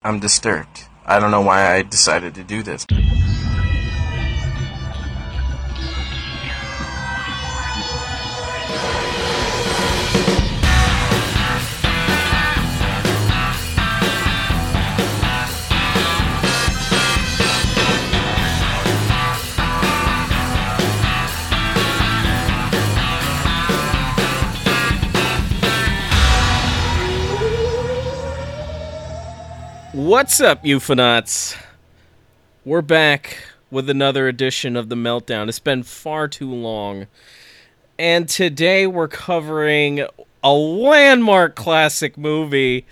[0.00, 0.86] I'm disturbed.
[1.04, 2.86] I don't know why I decided to do this.
[30.08, 31.54] What's up, euphonauts?
[32.64, 35.50] We're back with another edition of the Meltdown.
[35.50, 37.08] It's been far too long.
[37.98, 40.06] And today we're covering
[40.42, 42.86] a landmark classic movie,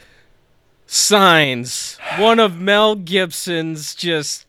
[0.85, 1.97] Signs.
[2.19, 4.45] One of Mel Gibson's just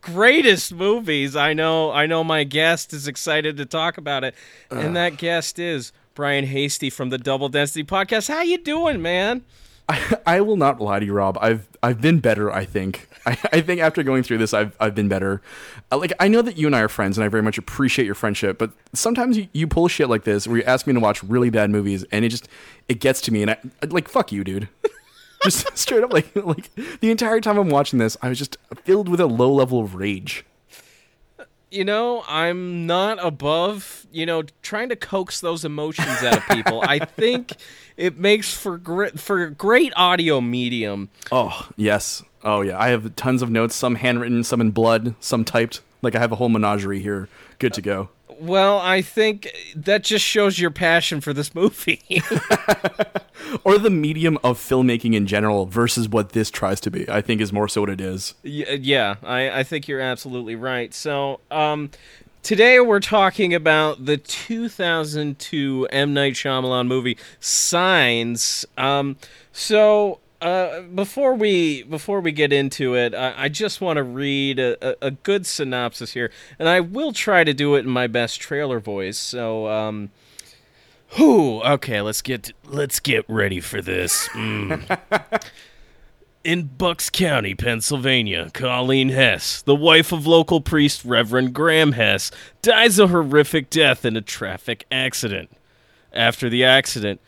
[0.00, 1.36] greatest movies.
[1.36, 4.34] I know I know my guest is excited to talk about it.
[4.72, 8.26] And that guest is Brian Hastie from the Double Density Podcast.
[8.26, 9.44] How you doing, man?
[10.26, 11.38] I, will not lie to you, Rob.
[11.40, 12.50] I've I've been better.
[12.50, 13.08] I think.
[13.26, 15.42] I, I think after going through this, I've I've been better.
[15.90, 18.04] Uh, like I know that you and I are friends, and I very much appreciate
[18.04, 18.58] your friendship.
[18.58, 21.50] But sometimes you, you pull shit like this, where you ask me to watch really
[21.50, 22.48] bad movies, and it just
[22.88, 24.68] it gets to me, and I like fuck you, dude.
[25.42, 26.70] just straight up, like like
[27.00, 29.94] the entire time I'm watching this, I was just filled with a low level of
[29.94, 30.44] rage.
[31.72, 36.82] You know, I'm not above, you know, trying to coax those emotions out of people.
[36.82, 37.52] I think
[37.96, 41.10] it makes for great for great audio medium.
[41.30, 42.78] Oh yes, oh yeah.
[42.78, 45.80] I have tons of notes, some handwritten, some in blood, some typed.
[46.02, 48.08] Like I have a whole menagerie here, good to go.
[48.42, 52.02] Well, I think that just shows your passion for this movie.
[53.64, 57.08] or the medium of filmmaking in general versus what this tries to be.
[57.08, 58.34] I think is more so what it is.
[58.42, 60.92] Y- yeah, I, I think you're absolutely right.
[60.92, 61.92] So, um,
[62.42, 68.66] today we're talking about the 2002 M Night Shyamalan movie Signs.
[68.76, 69.18] Um,
[69.52, 70.18] so.
[70.42, 75.06] Uh, before we before we get into it, I, I just want to read a,
[75.06, 78.80] a, good synopsis here, and I will try to do it in my best trailer
[78.80, 79.16] voice.
[79.16, 80.10] So, um,
[81.10, 84.26] whew, okay, let's get let's get ready for this.
[84.30, 84.98] Mm.
[86.44, 92.32] In Bucks County, Pennsylvania, Colleen Hess, the wife of local priest Reverend Graham Hess,
[92.62, 95.52] dies a horrific death in a traffic accident.
[96.12, 97.20] After the accident,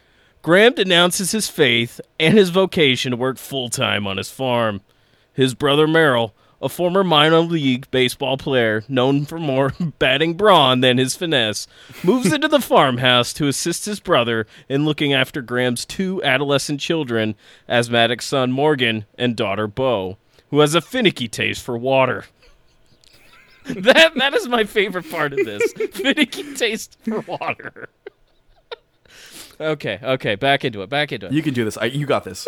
[0.45, 4.83] Graham denounces his faith and his vocation to work full time on his farm.
[5.33, 10.99] His brother Merrill, a former minor league baseball player known for more batting brawn than
[10.99, 11.67] his finesse,
[12.03, 17.37] moves into the farmhouse to assist his brother in looking after Graham's two adolescent children,
[17.67, 20.19] asthmatic son Morgan and daughter Bo,
[20.51, 22.27] who has a finicky taste for water.
[23.65, 25.73] that that is my favorite part of this.
[25.93, 27.89] finicky taste for water.
[29.61, 31.33] Okay, okay, back into it, back into it.
[31.33, 31.77] You can do this.
[31.77, 32.47] I, you got this.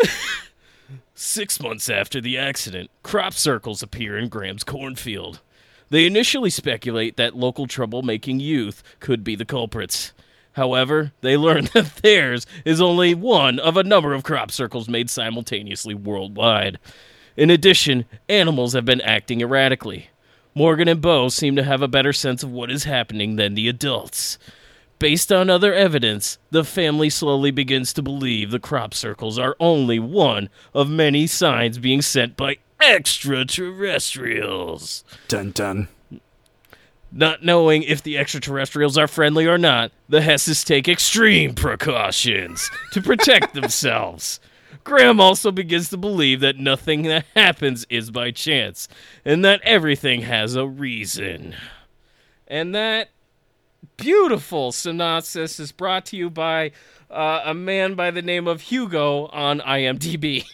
[1.15, 5.41] Six months after the accident, crop circles appear in Graham's cornfield.
[5.89, 10.13] They initially speculate that local troublemaking youth could be the culprits.
[10.53, 15.09] However, they learn that theirs is only one of a number of crop circles made
[15.09, 16.79] simultaneously worldwide.
[17.35, 20.09] In addition, animals have been acting erratically.
[20.55, 23.69] Morgan and Bo seem to have a better sense of what is happening than the
[23.69, 24.39] adults.
[24.99, 29.99] Based on other evidence, the family slowly begins to believe the crop circles are only
[29.99, 35.03] one of many signs being sent by extraterrestrials.
[35.27, 35.87] dun dun.
[37.11, 43.01] Not knowing if the extraterrestrials are friendly or not, the Hesses take extreme precautions to
[43.01, 44.39] protect themselves.
[44.83, 48.87] Graham also begins to believe that nothing that happens is by chance,
[49.23, 51.55] and that everything has a reason.
[52.47, 53.09] And that
[53.95, 56.71] beautiful synopsis is brought to you by
[57.09, 60.45] uh, a man by the name of Hugo on IMDb.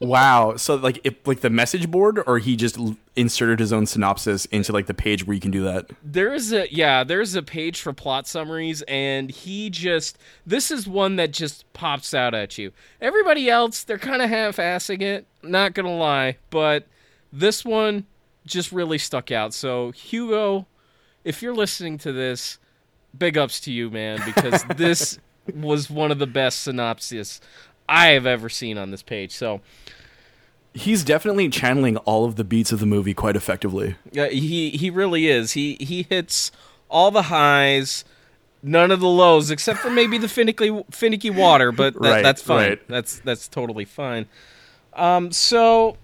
[0.00, 0.56] Wow.
[0.56, 4.44] So like it, like the message board, or he just l- inserted his own synopsis
[4.46, 5.90] into like the page where you can do that.
[6.02, 11.16] There's a yeah, there's a page for plot summaries and he just this is one
[11.16, 12.72] that just pops out at you.
[13.00, 16.86] Everybody else, they're kind of half-assing it, not going to lie, but
[17.32, 18.06] this one
[18.46, 19.54] just really stuck out.
[19.54, 20.66] So, Hugo,
[21.24, 22.58] if you're listening to this,
[23.16, 25.18] big ups to you, man, because this
[25.54, 27.40] was one of the best synopses
[27.88, 29.32] I have ever seen on this page.
[29.32, 29.60] So,
[30.76, 33.94] He's definitely channeling all of the beats of the movie quite effectively.
[34.10, 35.52] Yeah, he he really is.
[35.52, 36.50] He he hits
[36.90, 38.04] all the highs,
[38.60, 41.70] none of the lows, except for maybe the finicky finicky water.
[41.70, 42.68] But that, Right, that's fine.
[42.70, 42.88] right.
[42.88, 44.26] That's that's totally fine.
[44.94, 45.96] Um, so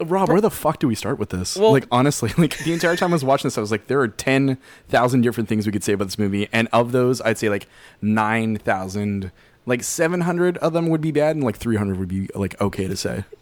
[0.00, 1.56] Rob, where the fuck do we start with this?
[1.56, 4.00] Well- like honestly, like the entire time I was watching this, I was like, there
[4.00, 4.58] are ten
[4.88, 7.66] thousand different things we could say about this movie, and of those, I'd say like
[8.00, 9.30] nine thousand,
[9.66, 12.60] like seven hundred of them would be bad, and like three hundred would be like
[12.60, 13.24] okay to say.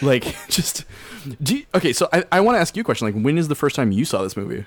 [0.00, 0.84] Like, just
[1.40, 1.92] do you, okay.
[1.92, 3.06] So I, I want to ask you a question.
[3.06, 4.64] Like, when is the first time you saw this movie?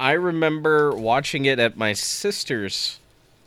[0.00, 2.98] I remember watching it at my sister's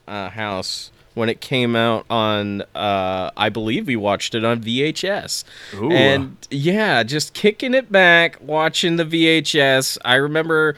[0.08, 2.62] uh, house when it came out on.
[2.76, 5.44] Uh, I believe we watched it on VHS,
[5.76, 5.92] Ooh.
[5.92, 9.98] and yeah, just kicking it back, watching the VHS.
[10.06, 10.76] I remember.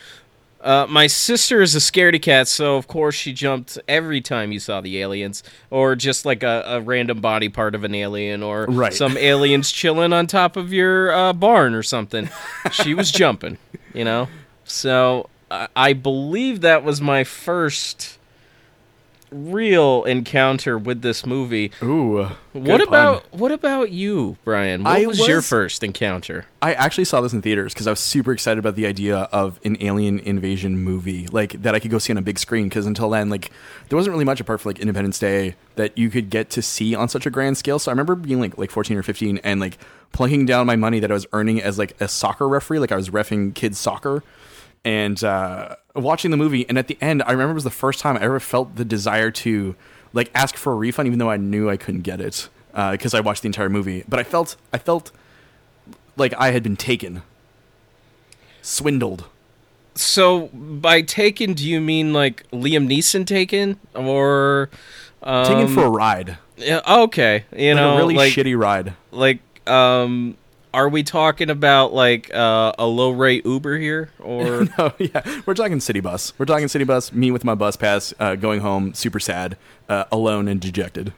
[0.62, 4.60] Uh, my sister is a scaredy cat, so of course she jumped every time you
[4.60, 8.66] saw the aliens, or just like a, a random body part of an alien, or
[8.66, 8.94] Right.
[8.94, 12.28] some aliens chilling on top of your uh, barn or something.
[12.74, 13.58] She was jumping,
[13.94, 14.28] you know.
[14.66, 18.19] So I I believe that was my first
[19.31, 21.72] real encounter with this movie.
[21.81, 22.28] Ooh.
[22.54, 22.81] what pun.
[22.81, 24.84] about what about you, Brian?
[24.84, 26.46] What I was, your first encounter?
[26.62, 29.60] I actually saw this in theaters because I was super excited about the idea of
[29.64, 32.70] an alien invasion movie, like that I could go see on a big screen.
[32.70, 33.52] Because until then, like
[33.90, 36.96] there wasn't really much apart from like Independence Day that you could get to see
[36.96, 37.80] on such a grand scale.
[37.80, 39.78] So I remember being like like fourteen or fifteen and like
[40.12, 42.96] plunking down my money that I was earning as like a soccer referee, like I
[42.96, 44.24] was refing kids soccer,
[44.84, 46.68] and uh, watching the movie.
[46.69, 48.86] And at the end, I remember it was the first time I ever felt the
[48.86, 49.75] desire to
[50.13, 53.19] like ask for a refund, even though I knew I couldn't get it because I
[53.19, 54.04] watched the entire movie.
[54.07, 55.12] But I felt I felt
[56.18, 57.22] like I had been taken,
[58.62, 59.25] swindled.
[59.96, 64.69] So by taken, do you mean like Liam Neeson taken, or
[65.24, 68.94] um, Taken for a ride, Yeah, okay, you like know, a really like shitty ride.
[69.12, 70.38] like um,
[70.74, 74.94] are we talking about like uh, a low rate Uber here, or no?
[75.00, 76.33] yeah, we're talking city bus.
[76.38, 77.12] We're talking city bus.
[77.12, 79.57] Me with my bus pass, uh, going home, super sad,
[79.88, 81.13] uh, alone and dejected.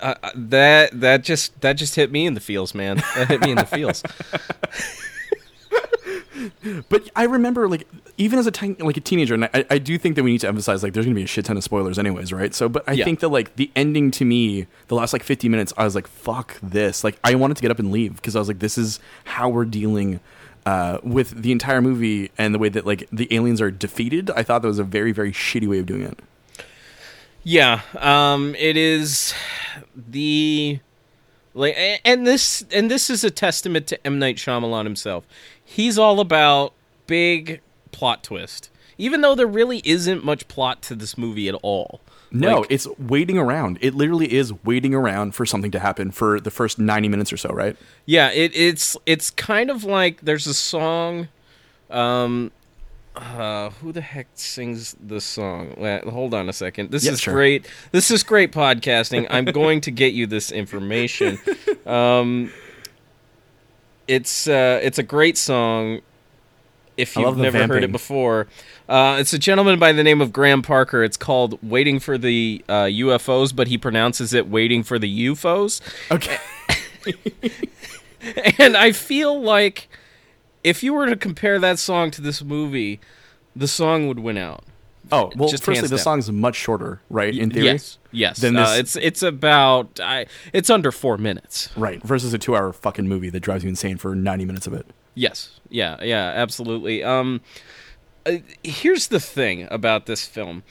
[0.00, 2.96] uh, that that just that just hit me in the feels, man.
[3.16, 4.02] That hit me in the feels.
[6.88, 7.86] But I remember, like,
[8.18, 10.40] even as a teen, like a teenager, and I, I do think that we need
[10.40, 12.54] to emphasize, like, there's gonna be a shit ton of spoilers, anyways, right?
[12.54, 13.04] So, but I Yeah.
[13.04, 16.06] think that like the ending to me, the last like 50 minutes, I was like,
[16.06, 17.04] fuck this.
[17.04, 19.48] Like, I wanted to get up and leave because I was like, this is how
[19.48, 20.20] we're dealing.
[20.64, 24.42] Uh, with the entire movie and the way that like the aliens are defeated, I
[24.42, 26.18] thought that was a very very shitty way of doing it.
[27.44, 29.32] Yeah, um, it is
[29.94, 30.80] the
[31.54, 35.24] like, and this and this is a testament to M Night Shyamalan himself.
[35.68, 36.72] He's all about
[37.06, 37.60] big
[37.92, 42.00] plot twist, even though there really isn't much plot to this movie at all.
[42.30, 43.78] No, Like, it's waiting around.
[43.80, 47.36] It literally is waiting around for something to happen for the first 90 minutes or
[47.36, 47.76] so, right?
[48.06, 51.28] yeah, it, it's it's kind of like there's a song.
[51.90, 52.52] Um,
[53.16, 55.74] uh, who the heck sings this song?
[56.08, 56.90] Hold on a second.
[56.90, 57.34] This is sure.
[57.34, 57.66] great.
[57.90, 59.26] This is great podcasting.
[59.30, 61.38] I'm going to get you this information.
[61.86, 62.52] Um,
[64.08, 66.00] it's uh, it's a great song.
[66.96, 68.46] If you've never heard it before,
[68.88, 71.04] uh, it's a gentleman by the name of Graham Parker.
[71.04, 75.80] It's called "Waiting for the uh, UFOs," but he pronounces it "Waiting for the UFOs."
[76.10, 76.38] Okay.
[78.58, 79.88] And I feel like
[80.64, 83.00] if you were to compare that song to this movie,
[83.54, 84.64] the song would win out.
[85.12, 87.32] Oh, well, Just firstly, the song's much shorter, right?
[87.36, 87.66] In theory?
[87.66, 88.38] Yes, yes.
[88.38, 91.68] Then Uh, this- it's it's about I, it's under four minutes.
[91.76, 92.02] Right.
[92.02, 94.86] Versus a two hour fucking movie that drives you insane for 90 minutes of it.
[95.14, 97.02] Yes, yeah, yeah, absolutely.
[97.04, 97.40] Um,
[98.26, 100.62] uh, here's the thing about this film: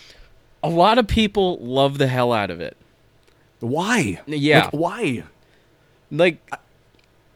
[0.61, 2.75] a lot of people love the hell out of it.
[3.61, 4.19] Why?
[4.27, 4.65] Yeah.
[4.65, 5.23] Like, why?
[6.11, 6.51] Like,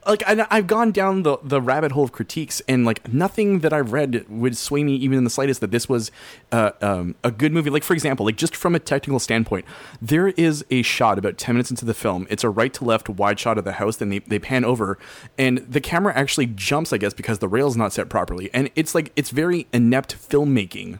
[0.05, 3.73] Like, I, I've gone down the, the rabbit hole of critiques, and like nothing that
[3.73, 6.11] I've read would sway me even in the slightest that this was
[6.51, 7.69] uh, um, a good movie.
[7.69, 9.65] Like, for example, like just from a technical standpoint,
[10.01, 12.27] there is a shot about 10 minutes into the film.
[12.29, 14.97] It's a right to left wide shot of the house, then they, they pan over,
[15.37, 18.49] and the camera actually jumps, I guess, because the rail's not set properly.
[18.53, 20.99] And it's like, it's very inept filmmaking.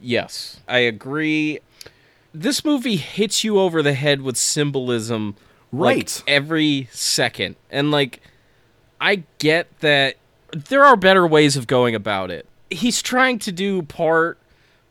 [0.00, 1.60] Yes, I agree.
[2.32, 5.36] This movie hits you over the head with symbolism
[5.72, 6.22] like, Right.
[6.26, 7.56] every second.
[7.70, 8.20] And like
[9.00, 10.16] I get that
[10.52, 12.46] there are better ways of going about it.
[12.70, 14.38] He's trying to do part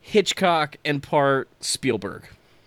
[0.00, 2.24] Hitchcock and part Spielberg.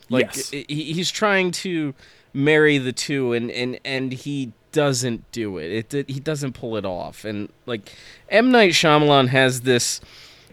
[0.10, 0.50] Like Yes.
[0.51, 1.93] he, he's trying to
[2.34, 5.93] marry the two and and and he doesn't do it.
[5.93, 7.25] It he doesn't pull it off.
[7.25, 7.91] And like
[8.29, 10.01] M Night Shyamalan has this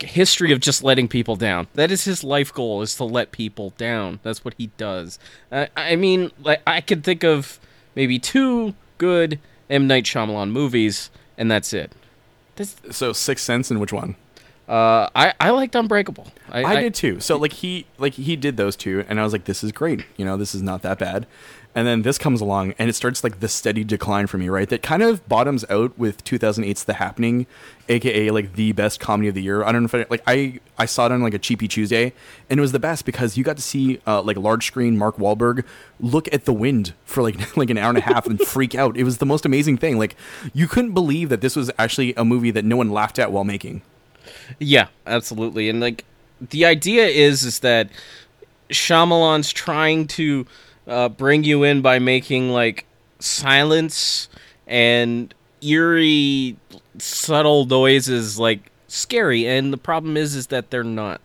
[0.02, 1.68] history of just letting people down.
[1.74, 4.20] That is his life goal is to let people down.
[4.22, 5.18] That's what he does.
[5.50, 7.60] Uh, I mean, like I can think of
[7.94, 9.38] maybe two good
[9.68, 11.90] M Night Shyamalan movies and that's it.
[12.56, 14.14] That's So, Sixth Sense, and which one?
[14.68, 16.28] Uh, I I liked Unbreakable.
[16.48, 17.18] I, did too.
[17.18, 20.04] So like he like he did those two, and I was like, this is great.
[20.16, 21.26] You know, this is not that bad.
[21.72, 24.68] And then this comes along, and it starts like the steady decline for me, right?
[24.68, 27.46] That kind of bottoms out with 2008's The Happening,
[27.88, 29.62] aka like the best comedy of the year.
[29.62, 32.12] I don't know if I, like I I saw it on like a cheapy Tuesday,
[32.48, 35.16] and it was the best because you got to see uh, like large screen Mark
[35.16, 35.64] Wahlberg
[36.00, 38.96] look at the wind for like like an hour and a half and freak out.
[38.96, 39.96] It was the most amazing thing.
[39.96, 40.16] Like
[40.52, 43.44] you couldn't believe that this was actually a movie that no one laughed at while
[43.44, 43.82] making.
[44.58, 45.68] Yeah, absolutely.
[45.68, 46.04] And like
[46.40, 47.90] the idea is is that
[48.70, 50.46] Shyamalan's trying to
[50.86, 52.86] uh, bring you in by making like
[53.18, 54.28] silence
[54.66, 56.56] and eerie
[56.98, 59.46] subtle noises like scary.
[59.46, 61.20] And the problem is is that they're not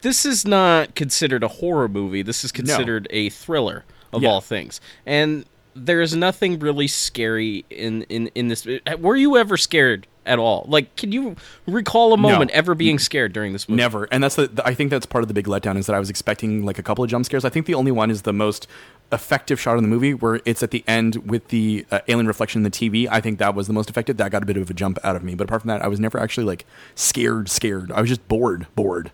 [0.00, 2.22] this is not considered a horror movie.
[2.22, 4.30] This is considered a thriller of Yeah.
[4.30, 4.80] all things.
[5.04, 5.44] And
[5.76, 8.66] there's nothing really scary in in in this.
[8.98, 13.32] Were you ever scared at all like can you recall a moment ever being scared
[13.32, 15.46] during this movie Never, and that's the, the- I think that's part of the big
[15.46, 17.44] letdown is that I was expecting like a couple of jump scares.
[17.44, 18.66] I think the only one is the most
[19.12, 22.58] effective shot in the movie, where it's at the end with the uh, alien reflection
[22.58, 23.06] in the TV.
[23.10, 24.16] I think that was the most effective.
[24.16, 25.86] That got a bit of a jump out of me, but apart from that, I
[25.88, 26.66] was never actually like
[26.96, 27.48] scared.
[27.48, 27.92] Scared.
[27.92, 28.66] I was just bored.
[28.74, 29.12] Bored.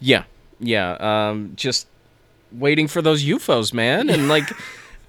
[0.00, 0.24] Yeah,
[0.60, 0.92] yeah.
[1.00, 1.88] Um, just
[2.52, 4.44] waiting for those UFOs, man, and like,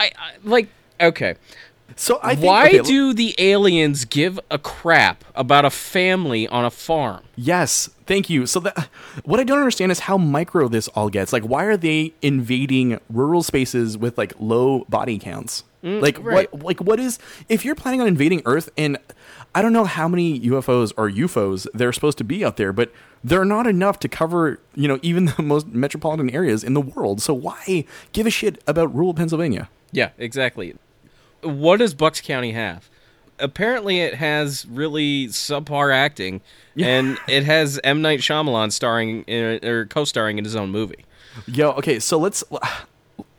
[0.00, 0.68] I, I like.
[1.00, 1.34] Okay,
[1.96, 6.64] So I think, why okay, do the aliens give a crap about a family on
[6.64, 7.22] a farm?
[7.36, 8.46] Yes, thank you.
[8.46, 8.88] So that
[9.24, 11.32] what I don't understand is how micro this all gets.
[11.32, 15.64] Like, why are they invading rural spaces with like low body counts?
[15.84, 16.52] like Mm, right.
[16.52, 16.62] what?
[16.62, 17.18] Like what is?
[17.48, 18.96] If you're planning on invading Earth, and
[19.54, 22.72] I don't know how many UFOs or UFOs there are supposed to be out there,
[22.72, 22.90] but
[23.22, 27.20] they're not enough to cover you know even the most metropolitan areas in the world.
[27.20, 29.68] So why give a shit about rural Pennsylvania?
[29.92, 30.74] Yeah, exactly.
[31.44, 32.88] What does Bucks County have?
[33.38, 36.40] Apparently, it has really subpar acting,
[36.76, 41.04] and it has M Night Shyamalan starring in, or co-starring in his own movie.
[41.46, 42.44] Yo, okay, so let's.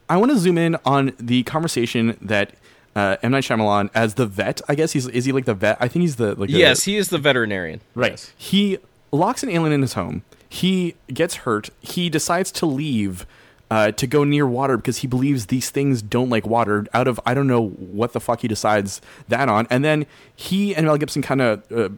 [0.09, 2.51] I want to zoom in on the conversation that
[2.95, 4.59] uh, M Night Shyamalan as the vet.
[4.67, 5.77] I guess he's is he like the vet?
[5.79, 6.49] I think he's the like.
[6.49, 7.79] the- Yes, he is the veterinarian.
[7.95, 8.11] right.
[8.11, 8.33] Yes.
[8.37, 8.77] He
[9.13, 10.23] locks an alien in his home.
[10.49, 11.69] He gets hurt.
[11.79, 13.25] He decides to leave.
[13.71, 16.85] Uh, to go near water because he believes these things don't like water.
[16.93, 20.05] Out of I don't know what the fuck he decides that on, and then
[20.35, 21.89] he and Mel Gibson kind of uh,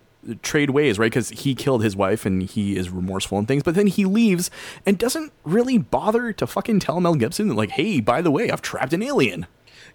[0.42, 1.12] trade ways, right?
[1.12, 3.64] Because he killed his wife and he is remorseful and things.
[3.64, 4.50] But then he leaves
[4.86, 8.62] and doesn't really bother to fucking tell Mel Gibson, like, hey, by the way, I've
[8.62, 9.46] trapped an alien.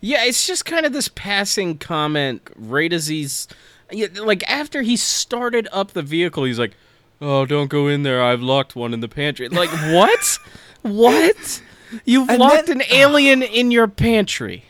[0.00, 3.49] Yeah, it's just kind of this passing comment right as he's
[3.93, 6.73] yeah, like after he started up the vehicle, he's like,
[7.21, 8.23] "Oh, don't go in there.
[8.23, 10.38] I've locked one in the pantry." Like, what?
[10.82, 11.62] What?
[12.04, 14.64] You've And locked then- an alien in your pantry.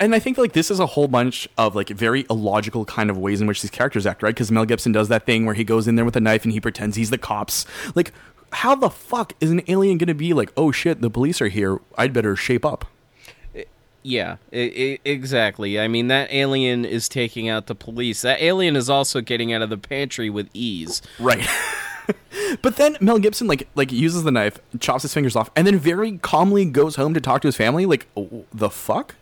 [0.00, 3.16] And I think like this is a whole bunch of like very illogical kind of
[3.16, 4.34] ways in which these characters act, right?
[4.34, 6.52] Because Mel Gibson does that thing where he goes in there with a knife and
[6.52, 7.64] he pretends he's the cops.
[7.94, 8.12] Like,
[8.52, 11.78] how the fuck is an alien gonna be like, oh shit, the police are here.
[11.96, 12.86] I'd better shape up.
[14.08, 15.78] Yeah, I I exactly.
[15.78, 18.22] I mean, that alien is taking out the police.
[18.22, 21.02] That alien is also getting out of the pantry with ease.
[21.18, 21.46] Right.
[22.62, 25.78] but then Mel Gibson like like uses the knife, chops his fingers off, and then
[25.78, 27.84] very calmly goes home to talk to his family.
[27.84, 29.14] Like oh, the fuck?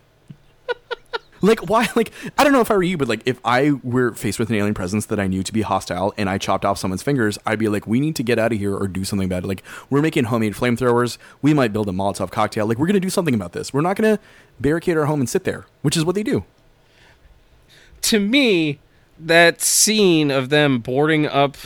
[1.41, 1.87] Like why?
[1.95, 4.49] Like I don't know if I were you, but like if I were faced with
[4.49, 7.39] an alien presence that I knew to be hostile and I chopped off someone's fingers,
[7.45, 9.47] I'd be like, we need to get out of here or do something about it.
[9.47, 11.17] Like we're making homemade flamethrowers.
[11.41, 12.67] We might build a Molotov cocktail.
[12.67, 13.73] Like we're gonna do something about this.
[13.73, 14.19] We're not gonna
[14.59, 16.43] barricade our home and sit there, which is what they do.
[18.03, 18.79] to me,
[19.19, 21.57] that scene of them boarding up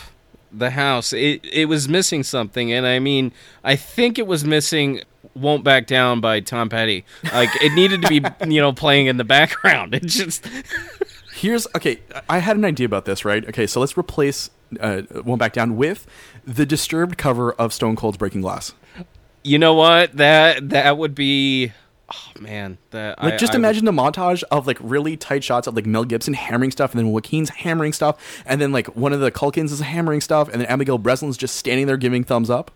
[0.51, 3.31] the house, it it was missing something, and I mean,
[3.63, 5.01] I think it was missing
[5.35, 7.05] "Won't Back Down" by Tom Petty.
[7.33, 8.21] Like it needed to be,
[8.53, 9.93] you know, playing in the background.
[10.01, 10.47] It just
[11.33, 11.99] Here's okay.
[12.29, 13.47] I had an idea about this, right?
[13.47, 16.05] Okay, so let's replace uh, "Won't Back Down" with
[16.45, 18.73] the disturbed cover of Stone Cold's "Breaking Glass."
[19.43, 21.71] you know what that that would be.
[22.13, 25.43] Oh man, that Like, I- just I would- imagine the montage of like really tight
[25.45, 28.87] shots of like Mel Gibson hammering stuff, and then Joaquin's hammering stuff, and then like
[28.97, 32.23] one of the Culkins is hammering stuff, and then Abigail Breslin's just standing there giving
[32.25, 32.69] thumbs up.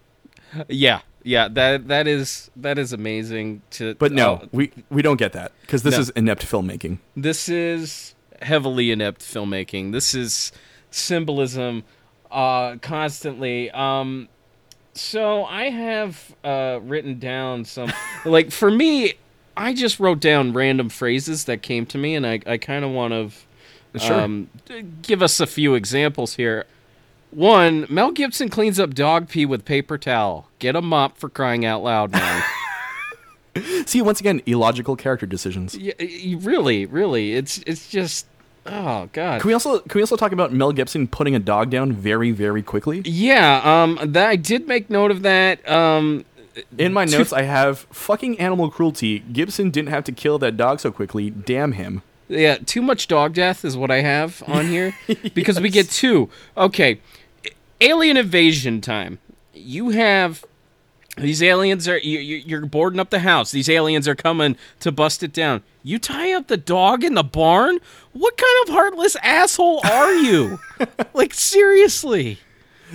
[0.70, 1.50] Yeah, yeah.
[1.50, 3.62] That that is that is amazing.
[3.72, 6.00] To But no, oh, we we don't get that because this No.
[6.00, 7.00] is inept filmmaking.
[7.18, 9.92] this is heavily inept filmmaking.
[9.92, 10.52] This is
[10.92, 11.84] symbolism
[12.32, 13.72] uh, constantly.
[13.72, 14.30] Um,
[14.94, 17.92] so I have uh, written down some,
[18.26, 19.14] like for me,
[19.58, 22.92] I just wrote down random phrases that came to me, and I, I kind of
[22.92, 23.34] want
[23.94, 24.50] to um,
[25.02, 26.66] give us a few examples here.
[27.36, 30.50] One, Mel Gibson cleans up dog pee with paper towel.
[30.60, 32.44] Get a mop for crying out loud, man.
[33.86, 35.76] See, once again, illogical character decisions.
[35.76, 35.94] Yeah,
[36.40, 38.26] really, really, it's it's just
[38.66, 39.42] Oh God.
[39.42, 42.32] Can we also can we also talk about Mel Gibson putting a dog down very
[42.32, 43.02] very quickly?
[43.06, 45.68] Yeah, um, that I did make note of that.
[45.70, 46.26] Um,
[46.78, 49.20] In my notes, I have fucking animal cruelty.
[49.20, 51.30] Gibson didn't have to kill that dog so quickly.
[51.30, 52.02] Damn him.
[52.28, 54.96] yeah, too much dog death is what I have on here
[55.34, 56.30] because we get two.
[56.58, 57.00] Okay,
[57.82, 59.20] alien invasion time.
[59.54, 60.44] You have
[61.18, 63.52] these aliens are you, you- you're boarding up the house.
[63.52, 65.64] These aliens are coming to bust it down.
[65.82, 67.80] You tie up the dog in the barn.
[68.12, 70.60] What kind of heartless asshole are you?
[71.14, 72.40] like seriously.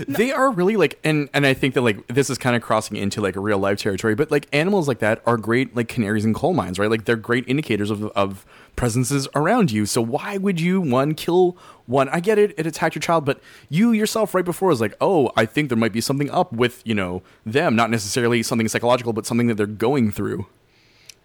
[0.07, 2.97] They are really like, and and I think that like this is kind of crossing
[2.97, 4.15] into like a real life territory.
[4.15, 6.91] But like animals like that are great like canaries in coal mines, right?
[6.91, 8.47] Like they're great indicators of of
[8.81, 9.85] presences around you.
[9.85, 12.09] So why would you one kill one?
[12.09, 15.31] I get it, it attacked your child, but you yourself right before was like, oh,
[15.37, 19.13] I think there might be something up with you know them, not necessarily something psychological,
[19.13, 20.47] but something that they're going through.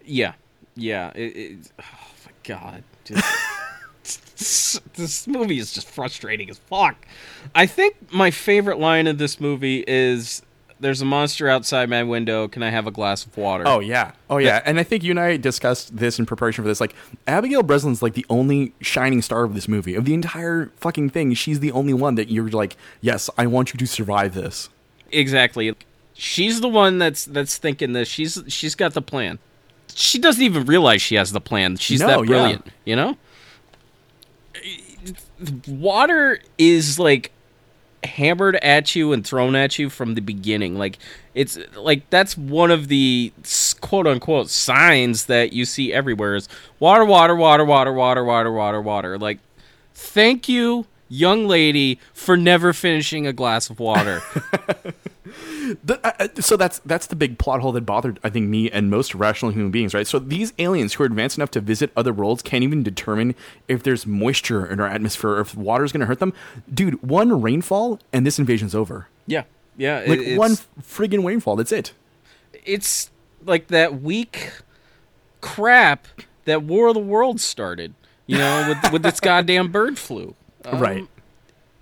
[0.04, 0.34] Yeah,
[0.74, 1.12] yeah.
[1.14, 7.06] It, it, oh my god, just, this movie is just frustrating as fuck.
[7.54, 10.42] I think my favorite line of this movie is,
[10.80, 12.48] "There's a monster outside my window.
[12.48, 15.10] Can I have a glass of water?" Oh yeah, oh yeah, and I think you
[15.10, 16.80] and I discussed this in preparation for this.
[16.80, 16.94] Like
[17.26, 21.34] Abigail Breslin's like the only shining star of this movie, of the entire fucking thing.
[21.34, 24.68] She's the only one that you're like, yes, I want you to survive this.
[25.10, 25.74] exactly.
[26.18, 28.08] She's the one that's that's thinking this.
[28.08, 29.38] She's she's got the plan.
[29.94, 31.76] She doesn't even realize she has the plan.
[31.76, 32.26] She's No, that yeah.
[32.26, 33.16] brilliant, you know.
[35.68, 37.30] Water is like
[38.04, 40.76] hammered at you and thrown at you from the beginning.
[40.76, 40.98] Like
[41.34, 43.32] it's like that's one of the
[43.80, 46.48] quote unquote signs that you see everywhere is
[46.78, 49.18] water, water, water, water, water, water, water, water.
[49.18, 49.38] Like,
[49.94, 54.22] thank you, young lady, for never finishing a glass of water.
[55.84, 58.70] The- uh, uh, so that's that's the big plot hole that bothered I think me
[58.70, 60.06] and most rational human beings, right?
[60.06, 63.34] So these aliens who are advanced enough to visit other worlds can't even determine
[63.68, 66.32] if there's moisture in our atmosphere or if water's going to hurt them.
[66.72, 69.08] Dude, one rainfall and this invasion's over.
[69.26, 69.42] yeah,
[69.76, 70.04] yeah.
[70.06, 71.92] Like one friggin' rainfall, that's it.
[72.64, 73.10] It's
[73.44, 74.52] like that weak
[75.40, 76.06] crap
[76.44, 77.94] that War of the Worlds started.
[78.26, 80.34] You know, with with its goddamn bird flu.
[80.64, 81.06] Um, right.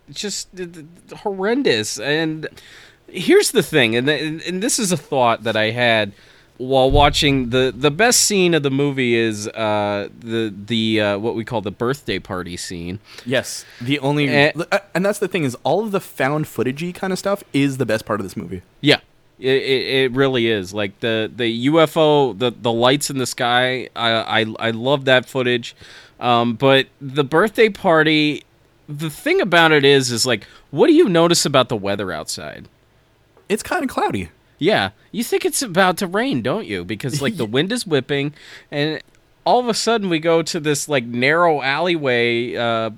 [0.08, 0.48] it's just
[1.18, 1.98] horrendous.
[1.98, 2.48] And
[3.08, 6.12] here's the thing, and, th- and this is a thought that I had
[6.56, 11.34] while watching the the best scene of the movie is uh, the the uh, what
[11.34, 13.00] we call the birthday party scene.
[13.26, 14.52] Yes, the only Eh.
[14.70, 17.78] uh, and that's the thing is all of the found footagey kind of stuff is
[17.78, 18.62] the best part of this movie.
[18.80, 19.00] Yeah.
[19.40, 23.88] It, it, it really is like the the UFO the the lights in the sky
[23.96, 25.74] I I, I love that footage
[26.20, 28.44] um, but the birthday party
[28.88, 32.68] the thing about it is is like what do you notice about the weather outside
[33.48, 34.30] It's kind of cloudy.
[34.58, 36.84] Yeah, you think it's about to rain, don't you?
[36.84, 38.32] Because like the wind is whipping,
[38.70, 39.00] and
[39.44, 42.90] all of a sudden we go to this like narrow alleyway uh,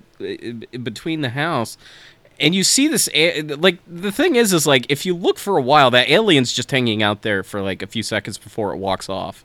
[0.83, 1.77] between the house,
[2.39, 3.09] and you see this.
[3.15, 6.53] A- like the thing is, is like if you look for a while, that alien's
[6.53, 9.45] just hanging out there for like a few seconds before it walks off.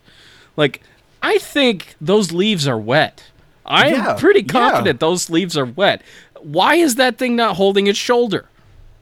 [0.58, 0.82] Like
[1.24, 3.24] I think those leaves are wet.
[3.66, 4.48] I'm Yeah, pretty yeah.
[4.52, 6.02] confident those leaves are wet.
[6.42, 8.48] Why is that thing not holding its shoulder?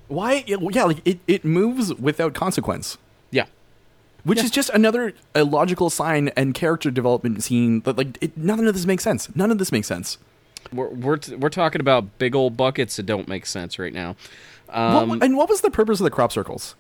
[0.10, 0.43] Why?
[0.48, 2.98] Yeah, like it, it moves without consequence,
[3.32, 3.45] Yeah.
[4.26, 4.45] which Yeah.
[4.45, 8.86] is just another illogical sign and character development scene that like it, none of this
[8.86, 9.34] makes sense.
[9.36, 10.17] None of this makes sense.
[10.74, 14.15] We're we're, t- we're talking about big old buckets that don't make sense right now.
[14.67, 16.76] What- Um, and what was the purpose of the crop circles?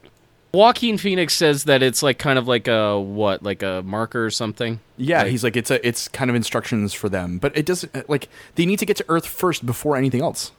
[0.51, 4.31] Joaquin Phoenix says that it's like kind of like a what, like a marker or
[4.31, 4.79] something.
[4.97, 8.09] Yeah, Like- he's like it's a it's kind of instructions for them, but it doesn't
[8.09, 10.51] like they need to get to Earth first before anything else.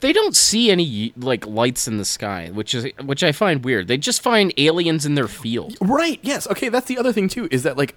[0.00, 3.88] They don't see any like lights in the sky, which is which I find weird.
[3.88, 5.76] They just find aliens in their field.
[5.80, 6.20] Right.
[6.22, 6.46] Yes.
[6.46, 6.68] Okay.
[6.68, 7.48] That's the other thing too.
[7.50, 7.96] Is that like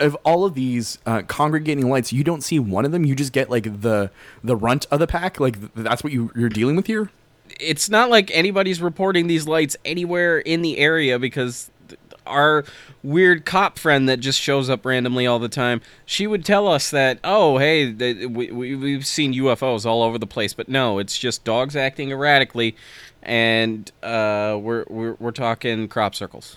[0.00, 3.04] of all of these uh, congregating lights, you don't see one of them.
[3.04, 4.10] You just get like the
[4.42, 5.40] the runt of the pack.
[5.40, 7.10] Like that's what you you're dealing with here.
[7.60, 11.70] It's not like anybody's reporting these lights anywhere in the area because
[12.26, 12.64] our
[13.02, 16.90] weird cop friend that just shows up randomly all the time, she would tell us
[16.90, 17.92] that, oh, hey,
[18.26, 22.10] we, we, we've seen UFOs all over the place, but no, it's just dogs acting
[22.10, 22.76] erratically,
[23.22, 26.56] and uh, we're, we're we're talking crop circles.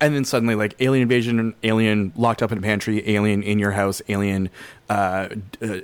[0.00, 3.72] And then suddenly, like alien invasion, alien locked up in a pantry, alien in your
[3.72, 4.48] house, alien
[4.88, 5.28] uh,
[5.60, 5.80] uh,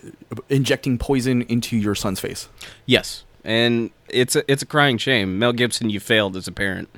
[0.48, 2.48] injecting poison into your son's face.
[2.86, 5.38] Yes, and it's a it's a crying shame.
[5.38, 6.88] Mel Gibson, you failed as a parent.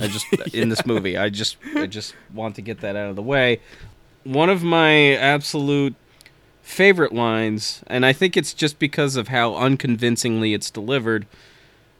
[0.00, 1.16] I just in this movie.
[1.16, 3.60] I just I just want to get that out of the way.
[4.24, 5.94] One of my absolute
[6.62, 11.26] favorite lines, and I think it's just because of how unconvincingly it's delivered.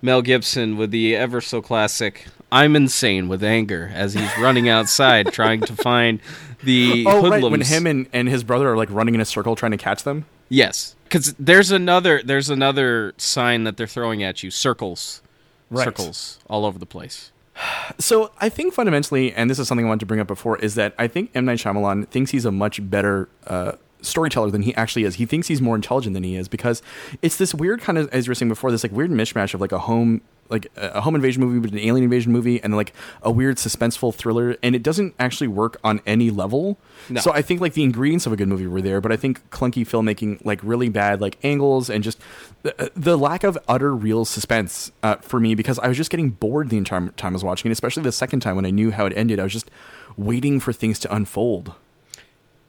[0.02, 5.32] Mel Gibson with the ever so classic "I'm insane with anger" as he's running outside
[5.32, 6.20] trying to find
[6.62, 7.42] the Oh, hoodlums.
[7.42, 7.50] right.
[7.50, 10.02] When him and, and his brother are like running in a circle trying to catch
[10.02, 10.26] them.
[10.50, 14.50] Yes, because there's another there's another sign that they're throwing at you.
[14.50, 15.22] Circles,
[15.70, 15.84] Right.
[15.84, 17.30] circles all over the place.
[17.98, 20.74] So I think fundamentally, and this is something I wanted to bring up before, is
[20.74, 23.72] that I think M Night Shyamalan thinks he's a much better uh,
[24.02, 25.16] storyteller than he actually is.
[25.16, 26.82] He thinks he's more intelligent than he is because
[27.22, 29.60] it's this weird kind of, as you were saying before, this like weird mishmash of
[29.60, 30.22] like a home.
[30.50, 34.14] Like a home invasion movie, but an alien invasion movie, and like a weird suspenseful
[34.14, 36.78] thriller, and it doesn't actually work on any level.
[37.08, 37.20] No.
[37.20, 39.48] So I think like the ingredients of a good movie were there, but I think
[39.50, 42.20] clunky filmmaking, like really bad like angles, and just
[42.62, 46.30] the, the lack of utter real suspense uh, for me because I was just getting
[46.30, 48.90] bored the entire time I was watching, and especially the second time when I knew
[48.90, 49.70] how it ended, I was just
[50.16, 51.72] waiting for things to unfold.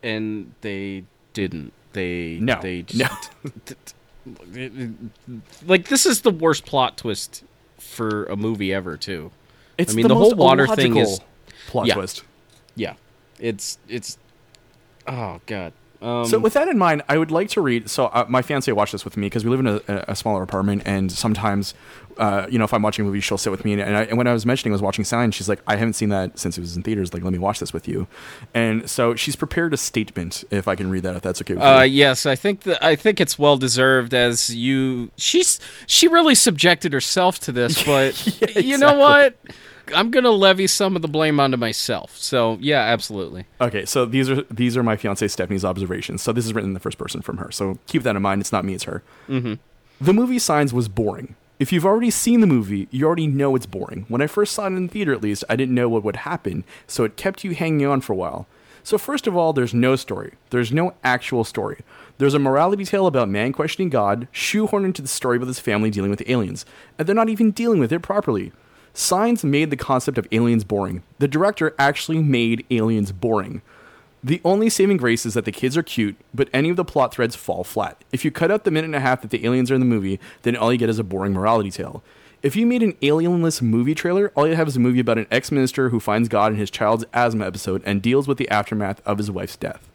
[0.01, 1.73] and they didn't.
[1.93, 2.59] They No.
[2.61, 3.07] They No.
[5.65, 7.43] like this is the worst plot twist
[7.85, 9.31] for a movie ever, too.
[9.77, 11.19] It's I mean, the, whole water thing is
[11.67, 11.95] plot Yeah.
[11.95, 12.23] twist.
[12.75, 12.93] yeah.
[13.39, 14.17] It's it's
[15.07, 15.73] oh god.
[16.01, 17.89] Um, So with that in mind, I would like to read.
[17.89, 20.43] So uh, my fiance watched this with me because we live in a, a smaller
[20.43, 21.73] apartment, and sometimes,
[22.17, 23.73] uh, you know, if I'm watching a movie, she'll sit with me.
[23.73, 25.75] And, and, I, and when I was mentioning I was watching Sign, she's like, "I
[25.75, 27.13] haven't seen that since it was in theaters.
[27.13, 28.07] Like, let me watch this with you."
[28.53, 31.63] And so she's prepared a statement, if I can read that, if that's okay with
[31.63, 31.93] Uh, you.
[31.93, 35.11] yes, I think that I think it's well deserved as you.
[35.17, 39.35] She's she really subjected herself to this, but Yeah, you know what?
[39.93, 42.17] I'm gonna levy some of the blame onto myself.
[42.17, 43.45] So yeah, absolutely.
[43.61, 46.21] Okay, so these are these are my fiance Stephanie's observations.
[46.21, 47.51] So this is written in the first person from her.
[47.51, 48.41] So keep that in mind.
[48.41, 49.03] It's not me, it's her.
[49.27, 49.55] Mm-hmm.
[50.01, 51.35] The movie Signs was boring.
[51.57, 54.05] If you've already seen the movie, you already know it's boring.
[54.09, 56.17] When I first saw it in the theater, at least, I didn't know what would
[56.17, 58.45] happen, so it kept you hanging on for a while.
[58.83, 60.33] So first of all, there's no story.
[60.49, 61.81] There's no actual story.
[62.17, 65.89] There's a morality tale about man questioning God, shoehorned into the story about his family
[65.89, 66.65] dealing with aliens,
[66.99, 68.51] and they're not even dealing with it properly.
[68.97, 71.03] Signs made the concept of aliens boring.
[71.19, 73.61] The director actually made aliens boring.
[74.23, 77.13] The only saving grace is that the kids are cute, but any of the plot
[77.13, 78.01] threads fall flat.
[78.13, 79.85] If you cut out the minute and a half that the aliens are in the
[79.85, 82.03] movie, then all you get is a boring morality tale.
[82.41, 85.27] If you made an alienless movie trailer, all you have is a movie about an
[85.29, 89.01] ex minister who finds God in his child's asthma episode and deals with the aftermath
[89.05, 89.89] of his wife's death.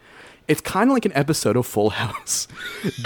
[0.50, 2.48] It's kind of like an episode of Full House.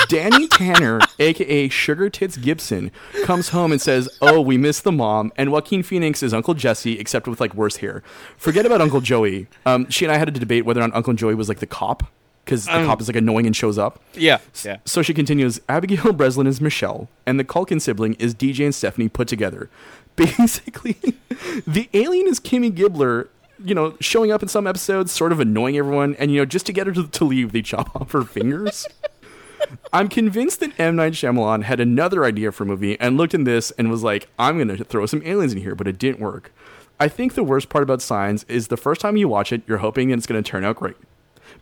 [0.08, 2.90] Danny Tanner, aka Sugar Tits Gibson,
[3.24, 6.98] comes home and says, "Oh, we miss the mom." And Joaquin Phoenix is Uncle Jesse,
[6.98, 8.02] except with like worse hair.
[8.38, 9.46] Forget about Uncle Joey.
[9.66, 11.66] Um, she and I had a debate whether or not Uncle Joey was like the
[11.66, 12.04] cop
[12.46, 14.00] because the Um, cop is like annoying and shows up.
[14.14, 14.78] Yeah, yeah.
[14.86, 19.10] So she continues Abigail Breslin is Michelle, and the Culkin sibling is DJ and Stephanie
[19.10, 19.68] put together.
[20.16, 20.96] Basically,
[21.66, 23.28] the alien is Kimmy Gibbler,
[23.62, 26.66] you know, showing up in some episodes, sort of annoying everyone, and, you know, just
[26.66, 28.86] to get her to, to leave, they chop off her fingers.
[29.92, 30.96] I'm convinced that M.
[30.96, 34.28] Night Shyamalan had another idea for a movie and looked in this and was like,
[34.38, 36.52] I'm going to throw some aliens in here, but it didn't work.
[37.00, 39.78] I think the worst part about Signs is the first time you watch it, you're
[39.78, 40.96] hoping that it's going to turn out great.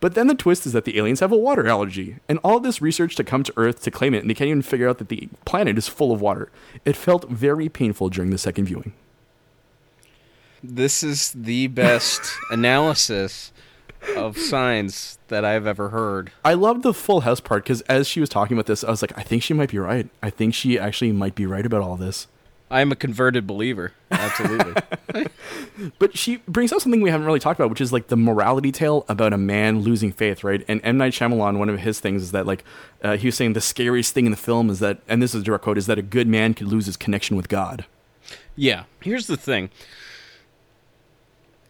[0.00, 2.82] But then the twist is that the aliens have a water allergy, and all this
[2.82, 5.08] research to come to Earth to claim it, and they can't even figure out that
[5.08, 6.50] the planet is full of water.
[6.84, 8.94] It felt very painful during the second viewing.
[10.62, 12.20] This is the best
[12.50, 13.52] analysis
[14.16, 16.32] of signs that I've ever heard.
[16.44, 19.02] I love the full house part because as she was talking about this, I was
[19.02, 20.08] like, I think she might be right.
[20.22, 22.26] I think she actually might be right about all this.
[22.70, 23.92] I'm a converted believer.
[24.10, 24.82] Absolutely.
[25.98, 28.72] But she brings up something we haven't really talked about, which is like the morality
[28.72, 30.64] tale about a man losing faith, right?
[30.68, 30.96] And M.
[30.96, 32.64] Night Shyamalan, one of his things is that like
[33.02, 35.42] uh, he was saying the scariest thing in the film is that, and this is
[35.42, 37.84] a direct quote, is that a good man could lose his connection with God.
[38.54, 38.84] Yeah.
[39.00, 39.70] Here's the thing.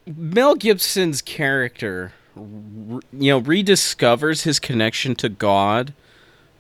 [0.07, 5.93] Mel Gibson's character, you know, rediscovers his connection to God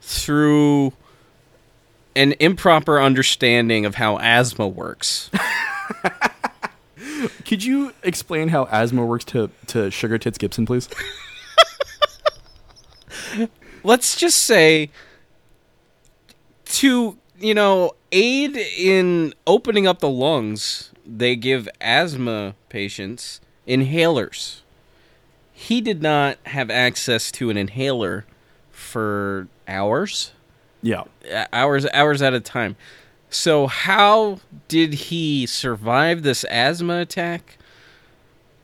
[0.00, 0.92] through
[2.14, 5.30] an improper understanding of how asthma works.
[7.46, 10.88] Could you explain how asthma works to, to Sugar Tits Gibson, please?
[13.84, 14.90] Let's just say
[16.66, 24.60] to, you know, aid in opening up the lungs, they give asthma patients inhalers.
[25.52, 28.24] He did not have access to an inhaler
[28.70, 30.32] for hours.
[30.82, 31.04] Yeah.
[31.32, 32.76] uh, hours hours at a time.
[33.30, 37.56] So how did he survive this asthma attack?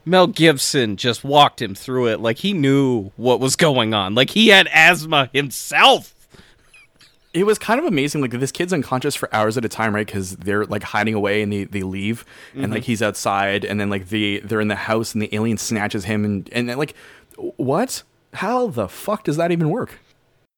[0.04, 4.14] Mel Gibson just walked him through it like he knew what was going on.
[4.14, 6.14] Like he had asthma himself.
[7.34, 8.20] It was kind of amazing.
[8.22, 10.06] Like this kid's unconscious for hours at a time, right?
[10.06, 12.86] Because they're like hiding away and they, they leave, and like mm-hmm.
[12.86, 16.24] he's outside, and then like they they're in the house, and the alien snatches him,
[16.24, 16.94] and and then, like
[17.56, 18.02] what?
[18.34, 19.98] How the fuck does that even work?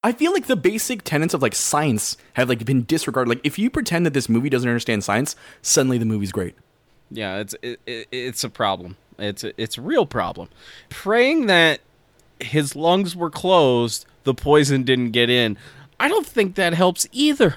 [0.02, 3.28] I feel like the basic tenets of like science have like been disregarded.
[3.28, 6.54] Like if you pretend that this movie doesn't understand science, suddenly the movie's great.
[7.10, 8.96] Yeah, it's it, it, it's a problem.
[9.18, 10.48] It's a, it's a real problem.
[10.88, 11.80] Praying that
[12.40, 15.58] his lungs were closed, the poison didn't get in.
[16.00, 17.56] I don't think that helps either.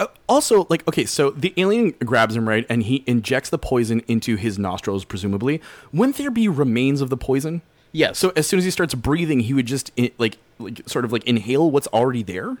[0.00, 2.66] Uh, also, like, okay, so the alien grabs him, right?
[2.68, 5.60] And he injects the poison into his nostrils, presumably.
[5.92, 7.62] Wouldn't there be remains of the poison?
[7.92, 8.12] Yeah.
[8.12, 11.24] So as soon as he starts breathing, he would just, like, like sort of like
[11.24, 12.56] inhale what's already there?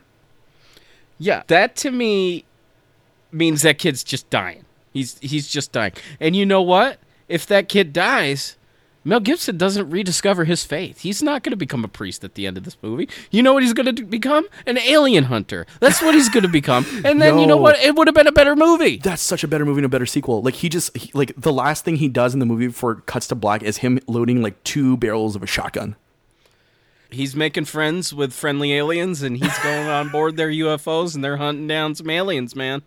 [1.18, 2.44] Yeah, that to me
[3.32, 4.64] means that kid's just dying.
[4.92, 5.92] He's he's just dying.
[6.18, 6.98] And you know what?
[7.28, 8.56] If that kid dies,
[9.02, 11.00] Mel Gibson doesn't rediscover his faith.
[11.00, 13.08] He's not going to become a priest at the end of this movie.
[13.30, 14.46] You know what he's going to become?
[14.66, 15.66] An alien hunter.
[15.80, 16.84] That's what he's going to become.
[17.10, 17.78] And then you know what?
[17.80, 18.98] It would have been a better movie.
[18.98, 20.42] That's such a better movie and a better sequel.
[20.42, 23.06] Like, he just, he, like, the last thing he does in the movie before it
[23.06, 25.96] cuts to black is him loading, like, two barrels of a shotgun.
[27.10, 31.38] He's making friends with friendly aliens and he's going on board their UFOs and they're
[31.38, 32.82] hunting down some aliens, man.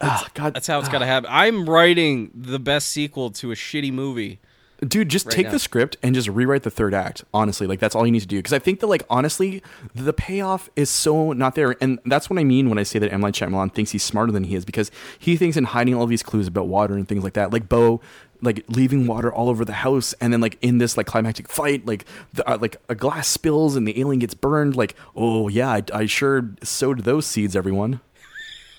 [0.00, 0.54] Ah, God.
[0.54, 1.28] That's how it's got to happen.
[1.30, 4.40] I'm writing the best sequel to a shitty movie.
[4.86, 5.52] Dude, just take now.
[5.52, 7.24] the script and just rewrite the third act.
[7.32, 8.38] Honestly, like that's all you need to do.
[8.38, 9.62] Because I think that, like, honestly,
[9.94, 13.12] the payoff is so not there, and that's what I mean when I say that
[13.12, 16.06] M Night Shyamalan thinks he's smarter than he is, because he thinks in hiding all
[16.06, 18.00] these clues about water and things like that, like Bo,
[18.42, 21.86] like leaving water all over the house, and then like in this like climactic fight,
[21.86, 24.76] like the, uh, like a glass spills and the alien gets burned.
[24.76, 28.00] Like, oh yeah, I, I sure sowed those seeds, everyone.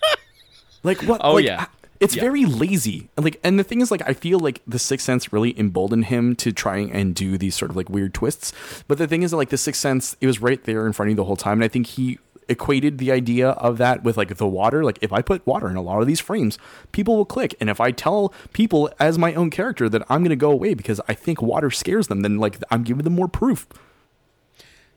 [0.84, 1.22] like what?
[1.24, 1.68] Oh, like, yeah.
[2.00, 2.22] It's Yeah.
[2.24, 3.10] very lazy.
[3.18, 6.06] And, Like, and the thing is, like, I feel like the Sixth Sense really emboldened
[6.06, 8.54] him to try and do these sort of like weird twists.
[8.88, 11.08] But the thing is, that, like, the Sixth Sense, it was right there in front
[11.08, 14.18] of you the whole time, and I think he equated the idea of that with
[14.18, 14.84] like the water.
[14.84, 16.60] Like, if I put water in a lot of these frames,
[16.92, 20.36] people will click, and if I tell people as my own character that I'm gonna
[20.36, 23.66] go away because I think water scares them, then like I'm giving them more proof.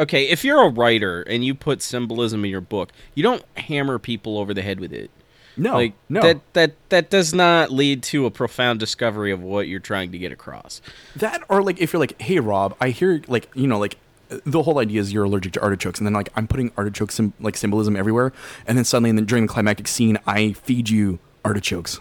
[0.01, 3.99] Okay, if you're a writer and you put symbolism in your book, you don't hammer
[3.99, 5.11] people over the head with it.
[5.59, 9.69] No, like no, that that that does not lead to a profound discovery of what
[9.69, 10.81] you're trying to get across.
[11.17, 13.97] That or like if you're like, hey Rob, I hear like you know like
[14.29, 17.33] the whole idea is you're allergic to artichokes, and then like I'm putting artichoke sim-
[17.41, 18.33] like symbolism everywhere,
[18.67, 22.01] and then suddenly and then during the climactic scene, I feed you artichokes.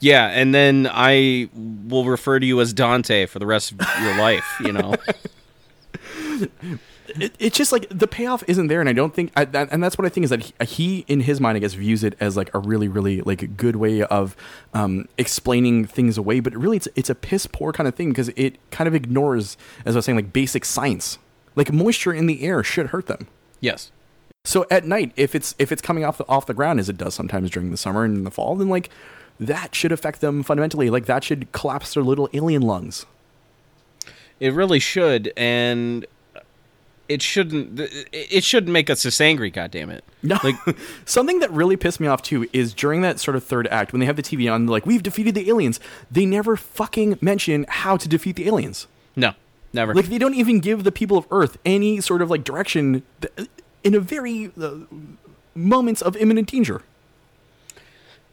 [0.00, 4.16] Yeah, and then I will refer to you as Dante for the rest of your
[4.18, 4.94] life, you know.
[7.08, 9.82] It, it's just like the payoff isn't there, and I don't think, I, that, and
[9.82, 12.16] that's what I think is that he, he, in his mind, I guess, views it
[12.20, 14.36] as like a really, really like a good way of
[14.72, 16.40] um, explaining things away.
[16.40, 19.56] But really, it's it's a piss poor kind of thing because it kind of ignores,
[19.84, 21.18] as I was saying, like basic science.
[21.54, 23.26] Like moisture in the air should hurt them.
[23.60, 23.90] yes.
[24.44, 26.96] So at night, if it's if it's coming off the, off the ground as it
[26.98, 28.90] does sometimes during the summer and in the fall, then like
[29.38, 30.90] that should affect them fundamentally.
[30.90, 33.06] Like that should collapse their little alien lungs.
[34.40, 36.06] It really should and
[37.12, 37.78] it shouldn't
[38.12, 40.04] it shouldn't make us this angry, goddamn it.
[40.22, 40.56] No, Like
[41.04, 44.00] something that really pissed me off too is during that sort of third act when
[44.00, 45.78] they have the TV on, like we've defeated the aliens.
[46.10, 48.86] They never fucking mention how to defeat the aliens.
[49.16, 49.32] no,
[49.72, 49.94] never.
[49.94, 53.02] Like they don't even give the people of Earth any sort of like direction
[53.84, 54.70] in a very uh,
[55.54, 56.82] moments of imminent danger.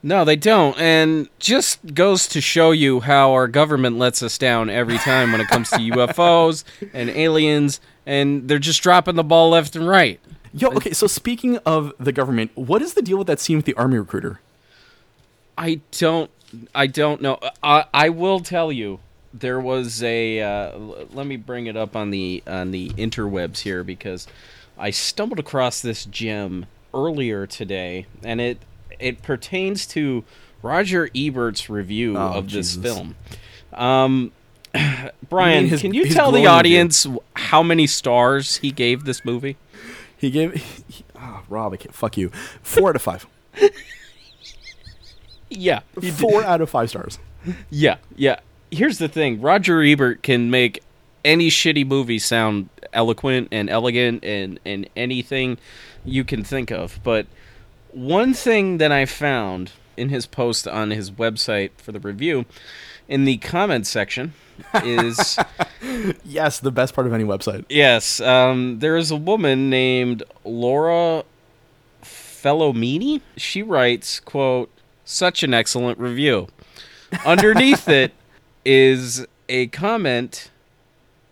[0.02, 0.78] No, they don't.
[0.80, 5.42] And just goes to show you how our government lets us down every time when
[5.42, 10.20] it comes to UFOs and aliens, and they're just dropping the ball left and right.
[10.54, 10.92] Yo, okay.
[10.94, 13.98] So speaking of the government, what is the deal with that scene with the army
[14.00, 14.40] recruiter?
[15.58, 16.32] I don't.
[16.74, 17.38] I don't know.
[17.62, 19.00] I, I will tell you.
[19.32, 20.42] There was a.
[20.42, 24.26] Uh, l- let me bring it up on the on the interwebs here because
[24.76, 28.58] I stumbled across this gem earlier today, and it
[29.00, 30.24] it pertains to
[30.62, 32.84] Roger Ebert's review Oh, of this Jesus.
[32.84, 33.16] film.
[33.74, 34.32] Um,
[35.30, 36.50] Brian, his- can you tell the review?
[36.50, 39.58] audience how many stars he gave this movie?
[40.18, 40.54] He gave.
[40.54, 41.96] He, oh, Rob, I can't.
[41.96, 42.30] Fuck you.
[42.62, 43.26] Four out of five.
[45.50, 45.80] Yeah.
[46.14, 47.18] Four out of five stars.
[47.70, 48.40] Yeah, yeah.
[48.72, 50.84] Here's the thing: Roger Ebert can make
[51.26, 55.58] any shitty movie sound eloquent and elegant and and anything
[56.06, 57.00] you can think of.
[57.04, 57.26] But
[57.92, 62.46] one thing that I found in his post on his website for the review,
[63.08, 64.34] in the comments section,
[64.84, 65.38] is
[66.26, 67.66] Yes, the best part of any website.
[67.70, 71.24] yes, um, there is a woman named Laura
[72.04, 73.22] Fellomini.
[73.38, 74.70] She writes, "quote
[75.06, 76.48] Such an excellent review."
[77.26, 78.14] Underneath it
[78.66, 80.52] is a comment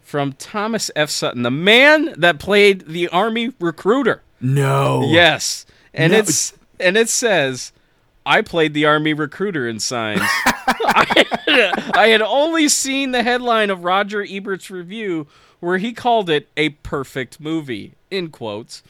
[0.03, 1.09] from Thomas F.
[1.09, 4.23] Sutton, the man that played the army recruiter.
[4.39, 5.03] No.
[5.09, 6.19] Yes, and No.
[6.19, 7.71] it's and it says,
[8.25, 13.69] "I played the army recruiter in Signs." I, had, I had only seen the headline
[13.69, 15.27] of Roger Ebert's review
[15.59, 17.93] where he called it a perfect movie.
[18.11, 18.83] In quotes.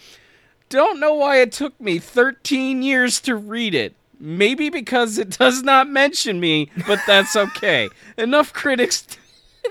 [0.69, 3.95] Don't know why it took me 13 years to read it.
[4.19, 7.87] Maybe because it does not mention me, but that's okay.
[8.17, 9.07] Enough critics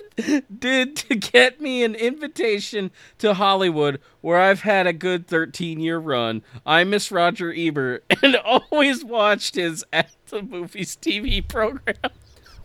[0.59, 5.99] did to get me an invitation to Hollywood, where I've had a good 13 year
[5.99, 6.43] run.
[6.65, 11.97] I miss Roger Ebert and always watched his At the Movies TV program.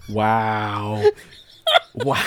[0.10, 1.04] Wow.
[1.96, 2.24] wow.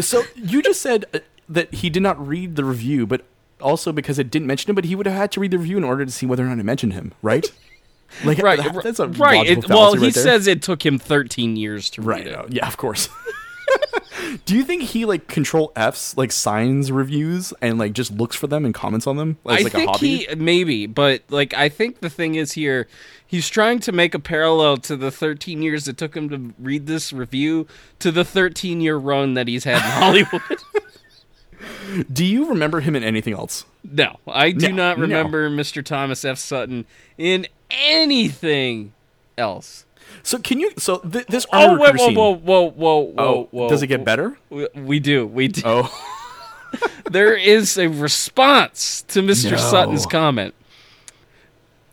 [0.00, 3.24] so you just said uh, that he did not read the review, but
[3.60, 5.76] also because it didn't mention him, but he would have had to read the review
[5.76, 7.50] in order to see whether or not it mentioned him, right?
[8.24, 9.46] Like Right, that- that's a right.
[9.46, 12.18] It, well, he right says it took him 13 years to right.
[12.24, 12.38] read it.
[12.38, 13.08] uh, Yeah, of course.
[14.46, 18.46] Do you think he like control F's like signs reviews and like just looks for
[18.46, 20.16] them and comments on them as I like a think hobby?
[20.18, 22.86] he maybe, but like I think the thing is here,
[23.26, 26.86] he's trying to make a parallel to the 13 years it took him to read
[26.86, 27.66] this review
[27.98, 29.80] to the 13 year run that he's had in
[30.28, 30.42] Hollywood.
[32.12, 33.64] Do you remember him in anything else?
[33.82, 35.02] no, I do No, not no.
[35.02, 35.84] remember Mr.
[35.84, 36.38] Thomas F.
[36.38, 36.86] Sutton
[37.18, 37.46] in
[37.78, 38.92] anything
[39.38, 39.84] else.
[40.22, 40.72] So can you?
[40.78, 43.68] So th- this Oh armor wait, whoa, scene- whoa, whoa, whoa, whoa, Oh, whoa!
[43.68, 44.38] does it get better?
[44.50, 45.62] We, we do, we do.
[45.64, 45.90] Oh,
[47.10, 49.52] there is a response to Mr.
[49.52, 49.56] No.
[49.56, 50.54] Sutton's comment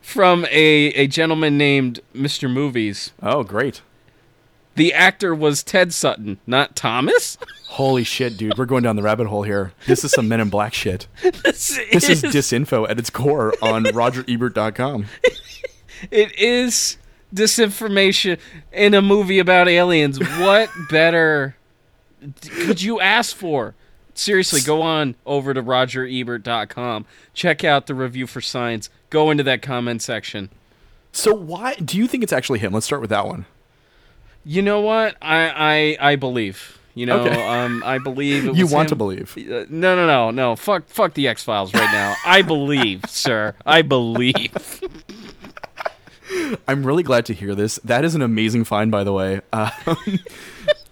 [0.02, 2.52] from a, a gentleman named Mr.
[2.52, 3.12] Movies.
[3.24, 3.82] oh, great!
[4.76, 7.38] The actor was Ted Sutton, not Thomas.
[7.70, 9.72] Holy shit, dude, we're going down the rabbit hole here.
[9.88, 11.08] This is some Men in Black shit.
[11.22, 15.06] this This is disinfo at its core on RogerEbert.com.
[16.10, 16.98] it is
[17.34, 18.40] disinformation
[18.72, 20.20] in a movie about aliens.
[20.20, 21.56] What better
[22.42, 23.76] could you ask for?
[24.14, 27.06] Seriously, go on over to rogerebert.com.
[27.34, 28.90] Check out the review for Signs.
[29.10, 30.50] Go into that comment section.
[31.14, 32.74] So why do you think it's actually him?
[32.74, 33.46] Let's start with that one.
[34.44, 35.16] You know what?
[35.22, 36.78] I I, I believe.
[36.94, 37.42] You know, Okay.
[37.48, 39.36] um, I believe it You want to believe?
[39.38, 40.56] Uh, no, no, no, no.
[40.58, 42.16] Fuck, fuck the X Files right now.
[42.26, 43.56] I believe, sir.
[43.66, 44.82] I believe.
[46.68, 47.80] I'm really glad to hear this.
[47.84, 49.42] That is an amazing find, by the way.
[49.52, 50.20] Um,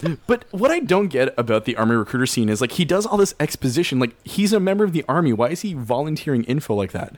[0.28, 3.17] but what I don't get about the army recruiter scene is like he does all
[3.17, 3.99] this exposition.
[3.99, 5.34] Like he's a member of the army.
[5.34, 7.17] Why is he volunteering info like that?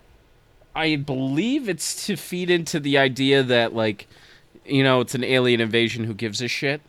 [0.75, 4.07] I believe it's to feed into the idea that like,
[4.65, 6.05] you know, it's an alien invasion.
[6.05, 6.81] Who gives a shit?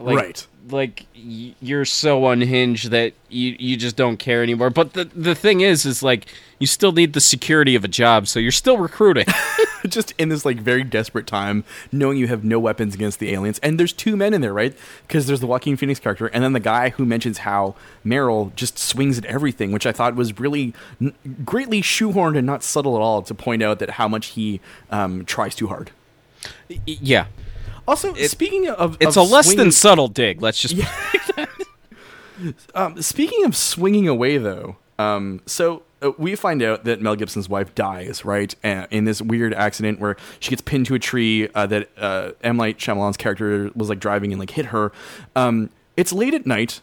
[0.00, 0.46] Like, Right.
[0.70, 4.70] Like y- you're so unhinged that you you just don't care anymore.
[4.70, 6.26] But the the thing is, is like
[6.58, 9.26] you still need the security of a job, so you're still recruiting.
[9.88, 13.58] just in this like very desperate time, knowing you have no weapons against the aliens,
[13.62, 14.76] and there's two men in there, right?
[15.08, 18.78] Because there's the Joaquin Phoenix character, and then the guy who mentions how Merrill just
[18.78, 23.00] swings at everything, which I thought was really n- greatly shoehorned and not subtle at
[23.00, 24.60] all to point out that how much he
[24.90, 25.90] um, tries too hard.
[26.86, 27.26] Yeah,
[27.90, 30.40] Also, speaking of, it's of a less than subtle dig.
[30.40, 30.76] Let's just
[32.74, 37.48] Um, speaking of swinging away, though, um, so uh, we find out that Mel Gibson's
[37.48, 41.48] wife dies, right, uh, in this weird accident where she gets pinned to a tree
[41.52, 42.58] uh, that uh, M.
[42.58, 44.92] Night Shyamalan's character was like driving and like hit her.
[45.34, 46.80] Um, it's late at night.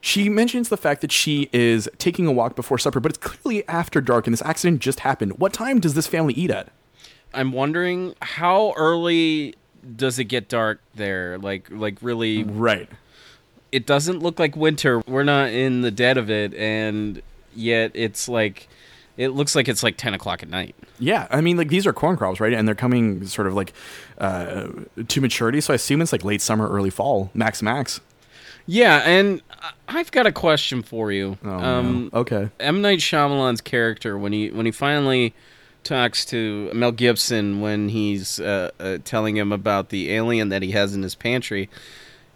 [0.00, 3.68] She mentions the fact that she is taking a walk before supper, but it's clearly
[3.68, 5.38] after dark, and this accident just happened.
[5.38, 6.70] What time does this family eat at?
[7.32, 9.54] I'm wondering how early
[9.96, 11.38] does it get dark there?
[11.38, 12.88] Like like really Right.
[13.72, 15.00] it doesn't look like winter.
[15.06, 17.22] We're not in the dead of it and
[17.54, 18.68] yet it's like
[19.16, 20.74] it looks like it's like 10 o'clock at night.
[20.98, 22.52] Yeah, I mean, like these are corn crops, right?
[22.54, 23.72] And they're coming sort of like
[24.18, 24.68] uh,
[25.08, 25.60] to maturity.
[25.60, 28.00] So I assume it's like late summer, early fall, max max.
[28.66, 29.42] Yeah, and
[29.88, 31.36] I've got a question for you.
[31.44, 32.20] Oh, um, no.
[32.20, 32.50] okay.
[32.60, 35.34] M Night Shyamalan's character when he when he finally
[35.84, 40.72] talks to Mel Gibson when he's uh, uh, telling him about the alien that he
[40.72, 41.68] has in his pantry,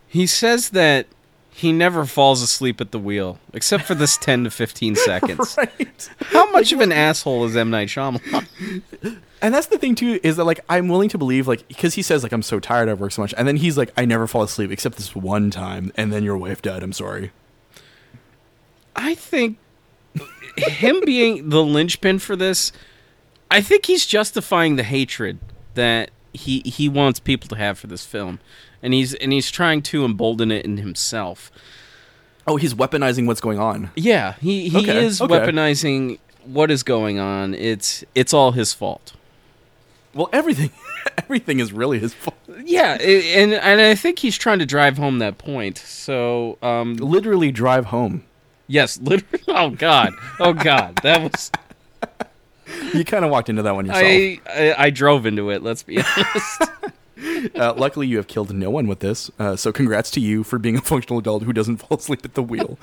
[0.07, 1.07] he says that
[1.51, 5.57] he never falls asleep at the wheel except for this ten to fifteen seconds.
[5.57, 6.11] Right.
[6.21, 8.49] How much of an asshole is M Night Shyamalan?
[9.41, 12.03] And that's the thing too is that like I'm willing to believe like because he
[12.03, 14.27] says like I'm so tired I work so much and then he's like I never
[14.27, 17.31] fall asleep except this one time and then your wife died I'm sorry.
[18.97, 19.59] I think
[20.57, 22.73] him being the linchpin for this,
[23.55, 25.39] I think he's justifying the hatred
[25.75, 28.41] that he he wants people to have for this film,
[28.83, 31.51] and he's and he's trying to embolden it in himself.
[32.47, 33.91] Oh, he's weaponizing what's going on.
[33.97, 35.33] Yeah, he he Okay, is okay.
[35.33, 37.55] weaponizing what is going on.
[37.55, 39.13] It's it's all his fault.
[40.13, 40.71] Well, everything
[41.19, 42.37] everything is really his fault.
[42.65, 45.79] Yeah, and and I think he's trying to drive home that point.
[45.79, 48.25] So, um, Literally drive home.
[48.67, 49.43] yes, literally.
[49.49, 51.51] Oh God, oh God, that was.
[52.93, 54.05] You kind of walked into that one yourself.
[54.05, 55.63] I, I I drove into it.
[55.63, 56.63] Let's be honest.
[57.55, 59.31] Uh, luckily, you have killed no one with this.
[59.39, 62.35] Uh, so, congrats to you for being a functional adult who doesn't fall asleep at
[62.35, 62.77] the wheel.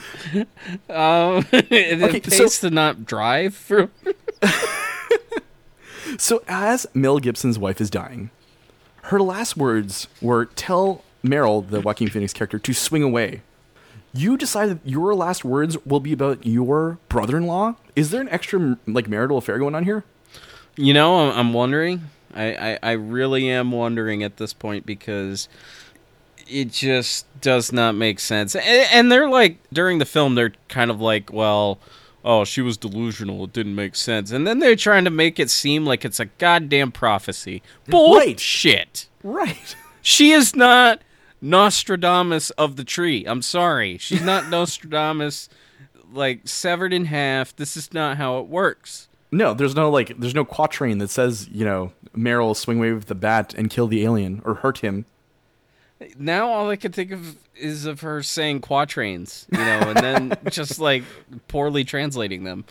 [0.90, 3.90] Um, it, Okay, it so- pays to not drive for.
[6.18, 8.32] So, as Mel Gibson's wife is dying,
[9.04, 13.42] her last words were, "Tell Merrill, the Joaquin Phoenix character, to swing away.
[14.14, 17.76] You decide that your last words will be about your brother-in-law.
[17.96, 20.04] Is there an extra like marital affair going on here?
[20.76, 22.10] You know, I'm, I'm wondering.
[22.34, 25.50] I, I, I really am wondering at this point because
[26.48, 28.56] it just does not make sense.
[28.56, 31.80] And, and they're like during the film, they're kind of like, well,
[32.24, 33.46] oh, she was delusional.
[33.46, 34.32] It didn't make sense.
[34.32, 37.62] And then they're trying to make it seem like it's a goddamn prophecy.
[37.88, 39.08] Bullshit.
[39.24, 39.76] Right.
[40.04, 41.04] She is not
[41.42, 43.24] Nostradamus of the tree.
[43.26, 44.00] I'm sorry.
[44.00, 45.48] She's not Nostradamus,
[46.12, 47.56] like severed in half.
[47.56, 49.08] This is not how it works.
[49.32, 53.06] No, there's no like, there's no quatrain that says you know Merrill swing away with
[53.06, 55.06] the bat and kill the alien or hurt him.
[56.18, 60.38] Now all I can think of is of her saying quatrains, you know, and then
[60.50, 61.04] just like
[61.48, 62.66] poorly translating them.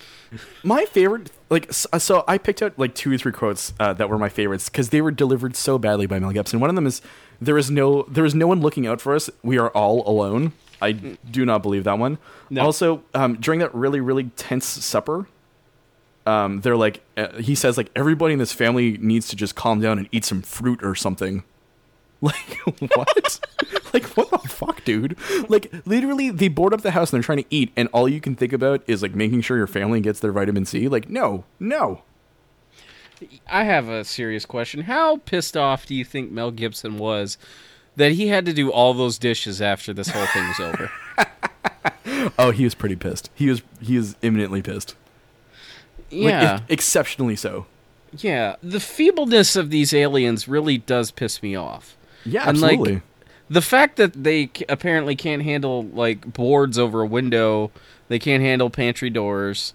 [0.65, 4.09] My favorite, like, so, so I picked out like two or three quotes uh, that
[4.09, 6.59] were my favorites because they were delivered so badly by Mel Gibson.
[6.59, 7.01] One of them is,
[7.41, 9.31] "There is no, there is no one looking out for us.
[9.43, 12.19] We are all alone." I do not believe that one.
[12.49, 12.65] No.
[12.65, 15.27] Also, um, during that really, really tense supper,
[16.27, 19.81] um, they're like, uh, he says like everybody in this family needs to just calm
[19.81, 21.45] down and eat some fruit or something.
[22.23, 22.59] Like
[22.95, 23.41] what?
[23.95, 25.17] like what the fuck, dude?
[25.49, 28.21] Like literally, they board up the house and they're trying to eat, and all you
[28.21, 30.87] can think about is like making sure your family gets their vitamin C.
[30.87, 32.03] Like no, no.
[33.49, 34.83] I have a serious question.
[34.83, 37.39] How pissed off do you think Mel Gibson was
[38.01, 42.33] that he had to do all those dishes after this whole thing was over?
[42.39, 43.31] Oh, he was pretty pissed.
[43.35, 44.95] He was he was imminently pissed.
[46.11, 46.55] Like, yeah.
[46.55, 47.67] ex- exceptionally so.
[48.19, 48.57] yeah.
[48.63, 51.97] The feebleness of these aliens really does piss me off.
[52.25, 53.03] Yeah, And, like, absolutely.
[53.49, 57.71] the fact that they c- apparently can't handle like boards over a window,
[58.09, 59.73] they can't handle pantry doors.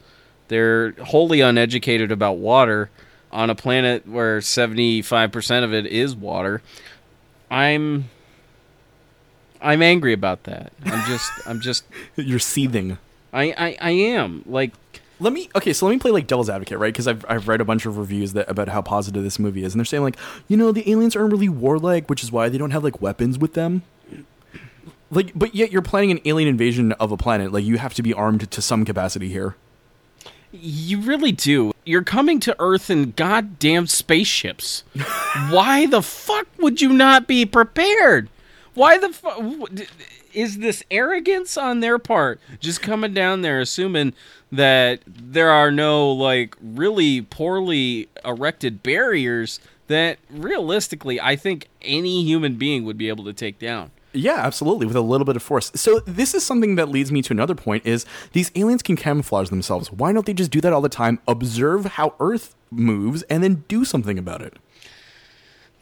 [0.50, 2.90] They're wholly uneducated about water
[3.32, 6.62] on a planet where 75% of it is water.
[7.50, 8.10] I'm
[9.66, 10.72] I'm angry about that.
[10.86, 11.84] I'm just I'm just
[12.16, 12.98] You're seething.
[13.34, 14.72] I I, I am like
[15.20, 16.94] Let me okay, so let me play like devil's advocate, right?
[16.94, 19.74] Because I've I've read a bunch of reviews that about how positive this movie is,
[19.74, 22.58] and they're saying like, you know, the aliens aren't really warlike, which is why they
[22.58, 23.84] don't have like weapons with them.
[25.12, 27.52] Like, but yet you're planning an alien invasion of a planet.
[27.52, 29.56] Like, you have to be armed to some capacity here.
[30.52, 31.74] You really do.
[31.86, 34.84] You're coming to Earth in goddamn spaceships.
[35.50, 38.30] Why the fuck would you not be prepared?
[38.76, 39.42] Why the fuck
[40.34, 42.40] is this arrogance on their part?
[42.60, 44.14] Just coming down there assuming
[44.52, 52.56] that there are no like really poorly erected barriers that realistically I think any human
[52.56, 53.92] being would be able to take down.
[54.12, 55.72] Yeah, absolutely, with a little bit of force.
[55.76, 59.50] So this is something that leads me to another point: is these aliens can camouflage
[59.50, 59.92] themselves.
[59.92, 61.20] Why don't they just do that all the time?
[61.28, 64.56] Observe how Earth moves and then do something about it.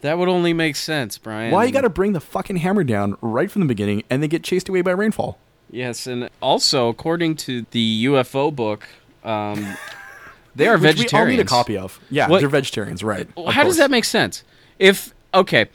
[0.03, 1.49] That would only make sense, Brian.
[1.53, 4.29] Why you got to bring the fucking hammer down right from the beginning and then
[4.29, 5.39] get chased away by rainfall?
[5.71, 8.85] Yes, and also according to the UFO book,
[9.23, 9.77] um,
[10.57, 11.13] they are Which vegetarians.
[11.13, 12.01] we all need a copy of.
[12.09, 13.29] Yeah, What- they're vegetarians, right?
[13.47, 14.43] How does that make sense?
[14.77, 15.67] If okay,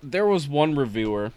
[0.00, 1.32] there was one reviewer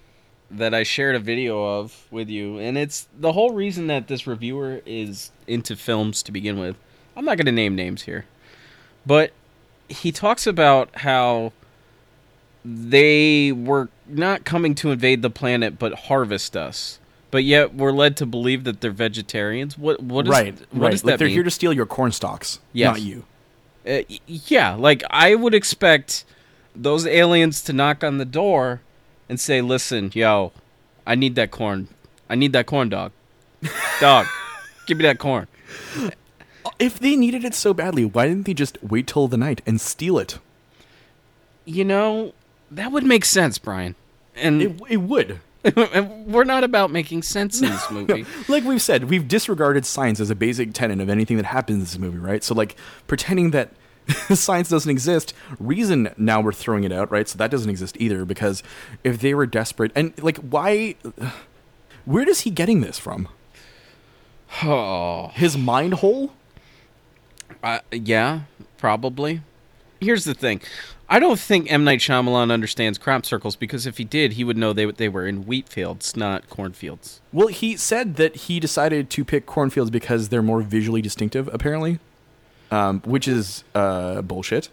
[0.52, 4.28] that I shared a video of with you, and it's the whole reason that this
[4.28, 6.76] reviewer is into films to begin with.
[7.18, 8.26] I'm not going to name names here,
[9.04, 9.32] but
[9.88, 11.54] he talks about how
[12.66, 17.00] they were not coming to invade the planet but harvest us.
[17.32, 19.78] But yet we're led to believe that they're vegetarians.
[19.78, 20.92] What what is right, what right.
[20.92, 21.36] does like that they're mean?
[21.36, 22.88] here to steal your corn stalks, Yes.
[22.94, 23.26] not you.
[23.88, 26.26] Uh, yeah, like I would expect
[26.76, 28.82] those aliens to knock on the door
[29.30, 30.52] and say, "Listen, yo,
[31.06, 31.88] I need that corn.
[32.30, 33.12] I need that corn dog.
[34.00, 34.26] Dog,
[34.88, 35.48] give me that corn."
[36.80, 39.80] If they needed it so badly, why didn't they just wait till the night and
[39.80, 40.40] steal it?
[41.66, 42.34] You know,
[42.72, 43.96] that would make sense, Brian.
[44.36, 45.40] And It, it would.
[45.76, 48.26] we're not about making sense in this movie.
[48.48, 51.80] Like we've said, we've disregarded science as a basic tenet of anything that happens in
[51.82, 52.44] this movie, right?
[52.44, 52.76] So, like,
[53.08, 53.72] pretending that
[54.34, 57.28] science doesn't exist, reason now we're throwing it out, right?
[57.28, 58.64] So that doesn't exist either because
[59.04, 60.96] if they were desperate, and like, why?
[62.06, 63.28] Where is he getting this from?
[64.64, 66.34] Oh, His mind hole?
[67.62, 68.42] uh, yeah,
[68.78, 69.42] probably.
[70.00, 70.62] Here's the thing.
[71.10, 74.58] I don't think M Night Shyamalan understands crop circles because if he did, he would
[74.58, 77.22] know they they were in wheat fields, not cornfields.
[77.34, 82.00] Well, he said that he decided to pick cornfields because they're more visually distinctive, apparently,
[82.70, 84.70] um, which is uh, bullshit.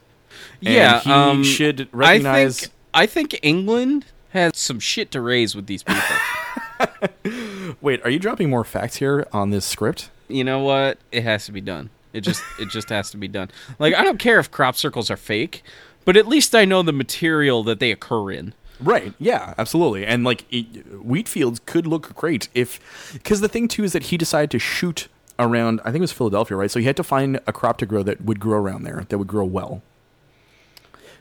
[0.60, 2.58] And Yeah, he um, should recognize.
[2.58, 6.02] I think I think England has some shit to raise with these people.
[7.80, 10.10] Wait, are you dropping more facts here on this script?
[10.28, 10.98] you know what?
[11.12, 11.90] It has to be done.
[12.16, 13.50] It just it just has to be done.
[13.78, 15.62] Like I don't care if crop circles are fake,
[16.04, 18.54] but at least I know the material that they occur in.
[18.80, 19.12] Right.
[19.18, 20.04] Yeah, absolutely.
[20.06, 24.04] And like it, wheat fields could look great if cuz the thing too is that
[24.04, 25.08] he decided to shoot
[25.38, 26.70] around I think it was Philadelphia, right?
[26.70, 29.18] So he had to find a crop to grow that would grow around there that
[29.18, 29.82] would grow well.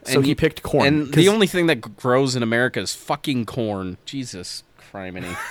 [0.03, 0.85] So he y- picked corn.
[0.85, 3.97] And the only thing that grows in America is fucking corn.
[4.05, 5.35] Jesus criminy.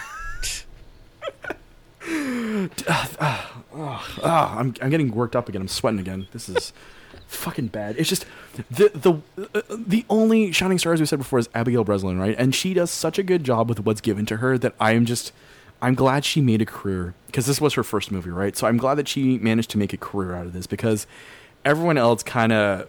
[3.77, 5.63] Ah, I'm I'm getting worked up again.
[5.63, 6.27] I'm sweating again.
[6.33, 6.73] This is
[7.27, 7.97] fucking bad.
[7.99, 8.27] It's just
[8.71, 12.35] the the uh, the only shining star as we said before is Abigail Breslin, right?
[12.39, 15.05] And she does such a good job with what's given to her that I am
[15.07, 15.33] just
[15.83, 18.57] I'm glad she made a career because this was her first movie, right?
[18.57, 21.07] So I'm glad that she managed to make a career out of this because
[21.65, 22.89] everyone else kind of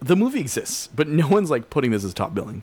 [0.00, 2.62] the movie exists, but no one's like putting this as top billing.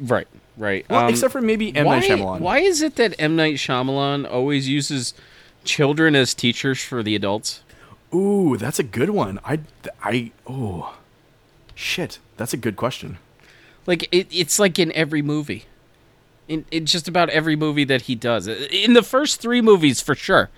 [0.00, 0.26] Right,
[0.56, 0.86] right.
[0.88, 2.40] Well, Um, except for maybe M why, Night Shyamalan.
[2.40, 5.14] Why is it that M Night Shyamalan always uses
[5.64, 7.62] children as teachers for the adults?
[8.14, 9.38] Ooh, that's a good one.
[9.44, 9.60] I
[10.02, 10.96] I oh
[11.74, 13.18] shit, that's a good question.
[13.86, 15.64] Like it, it's like in every movie,
[16.48, 18.46] in, in just about every movie that he does.
[18.48, 20.50] In the first three movies, for sure,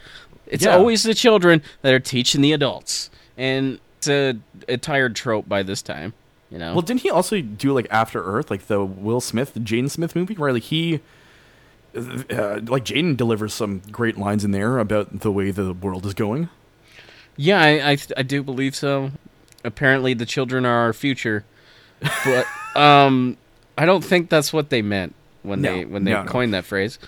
[0.46, 0.76] it's Yeah.
[0.76, 4.36] always the children that are teaching the adults, and it's a,
[4.68, 6.14] a tired trope by this time.
[6.50, 6.72] You know.
[6.72, 10.34] Well, didn't he also do like After Earth, like the Will Smith, Jaden Smith movie,
[10.34, 11.00] where like he,
[11.94, 16.14] uh, like Jaden delivers some great lines in there about the way the world is
[16.14, 16.48] going.
[17.36, 19.10] Yeah, I, I I do believe so.
[19.64, 21.44] Apparently, the children are our future,
[22.24, 22.46] but
[22.80, 23.36] um,
[23.76, 26.28] I don't think that's what they meant when No, they when they no, no.
[26.30, 26.98] coined that phrase.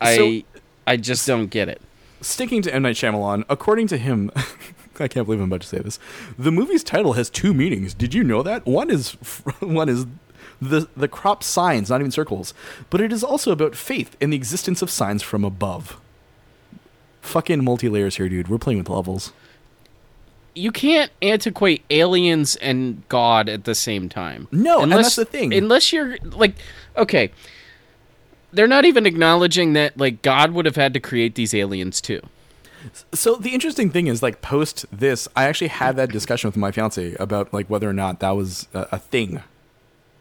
[0.00, 0.40] I So-
[0.86, 1.80] I just don't get it.
[2.20, 4.30] Sticking to M Night Shyamalan, according to him,
[5.00, 5.98] I can't believe I'm about to say this.
[6.38, 7.94] The movie's title has two meanings.
[7.94, 8.66] Did you know that?
[8.66, 9.12] One is
[9.60, 10.06] one is
[10.60, 12.54] the the crop signs, not even circles,
[12.90, 16.00] but it is also about faith in the existence of signs from above.
[17.20, 18.48] Fucking multi layers here, dude.
[18.48, 19.32] We're playing with levels.
[20.54, 24.48] You can't antiquate aliens and God at the same time.
[24.52, 25.54] No, and that's the thing.
[25.54, 26.54] Unless you're like,
[26.96, 27.30] okay,
[28.52, 32.20] they're not even acknowledging that like God would have had to create these aliens too.
[33.12, 36.70] So the interesting thing is, like, post this, I actually had that discussion with my
[36.70, 39.42] fiance about like whether or not that was a, a thing,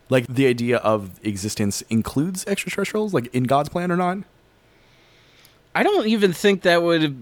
[0.09, 4.19] like the idea of existence includes extraterrestrials, like in God's plan or not.
[5.73, 7.15] I don't even think that would have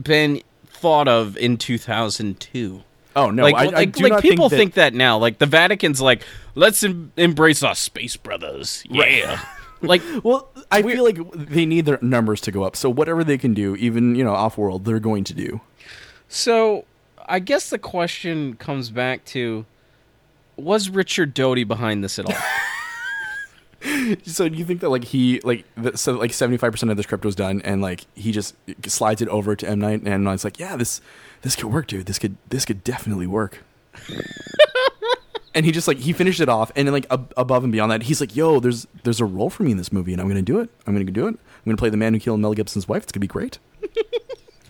[0.00, 2.82] been thought of in 2002.
[3.16, 5.16] Oh no, like, I, I like, do like not people think, that, think that now.
[5.16, 6.22] Like the Vatican's like,
[6.54, 8.84] let's em- embrace our space brothers.
[8.90, 9.40] Yeah.
[9.82, 13.38] like, Well, I feel like they need their numbers to go up, so whatever they
[13.38, 15.60] can do, even you know off world, they're going to do.
[16.28, 16.84] so
[17.26, 19.66] I guess the question comes back to
[20.56, 22.36] was Richard Doty behind this at all?
[24.24, 26.96] So do you think that like he like the, so like seventy five percent of
[26.96, 28.56] the script was done, and like he just
[28.86, 31.00] slides it over to M Night, and M Night's like, yeah, this
[31.42, 32.06] this could work, dude.
[32.06, 33.62] This could this could definitely work.
[35.56, 37.90] and he just like he finished it off, and then like ab- above and beyond
[37.90, 40.28] that, he's like, yo, there's there's a role for me in this movie, and I'm
[40.28, 40.70] gonna do it.
[40.86, 41.30] I'm gonna do it.
[41.34, 43.04] I'm gonna play the man who killed Mel Gibson's wife.
[43.04, 43.58] It's gonna be great.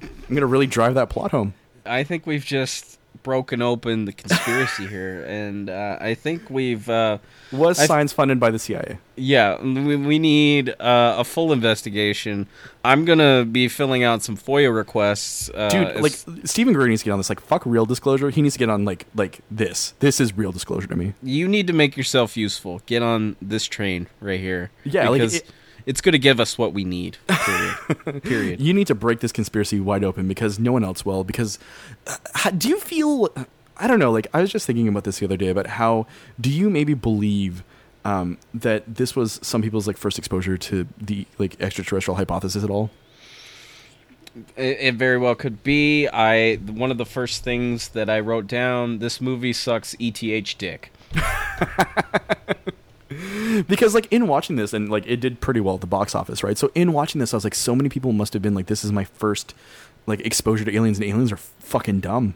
[0.02, 1.54] I'm gonna really drive that plot home.
[1.84, 6.88] I think we've just broken open the conspiracy here, and uh, I think we've.
[6.88, 7.18] Uh,
[7.50, 8.98] Was science funded by the CIA?
[9.16, 12.46] Yeah, we, we need uh, a full investigation.
[12.84, 16.12] I'm gonna be filling out some FOIA requests, uh, dude like
[16.44, 18.70] steven greer needs to get on this like fuck real disclosure he needs to get
[18.70, 22.36] on like like this this is real disclosure to me you need to make yourself
[22.36, 22.80] useful.
[22.86, 24.70] Get on this train right here.
[24.84, 25.50] Yeah, like, it-
[25.86, 27.16] it's gonna give us what we need.
[27.28, 28.22] Period.
[28.22, 28.60] Period.
[28.60, 31.58] you need to break this conspiracy wide open because no one else will because
[32.06, 33.28] uh, how, do you feel
[33.78, 36.06] i don't know like i was just thinking about this the other day about how
[36.40, 37.62] do you maybe believe
[38.04, 42.70] um, that this was some people's like first exposure to the like extraterrestrial hypothesis at
[42.70, 42.90] all
[44.56, 46.06] It, it very well could be.
[46.08, 48.98] I one of the first things that I wrote down.
[48.98, 49.96] This movie sucks.
[49.98, 50.92] ETH dick.
[53.62, 56.42] because like in watching this and like it did pretty well at the box office
[56.42, 58.66] right so in watching this i was like so many people must have been like
[58.66, 59.54] this is my first
[60.06, 62.34] like exposure to aliens and aliens are fucking dumb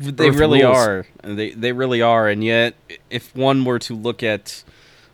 [0.00, 0.76] They Earth really rules.
[0.76, 1.06] are.
[1.22, 2.28] They they really are.
[2.28, 2.74] And yet,
[3.10, 4.64] if one were to look at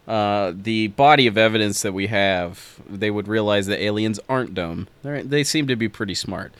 [0.09, 4.89] uh, the body of evidence that we have, they would realize that aliens aren't dumb.
[5.03, 6.55] They're, they seem to be pretty smart.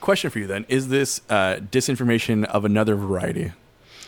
[0.00, 3.52] question for you then is this uh, disinformation of another variety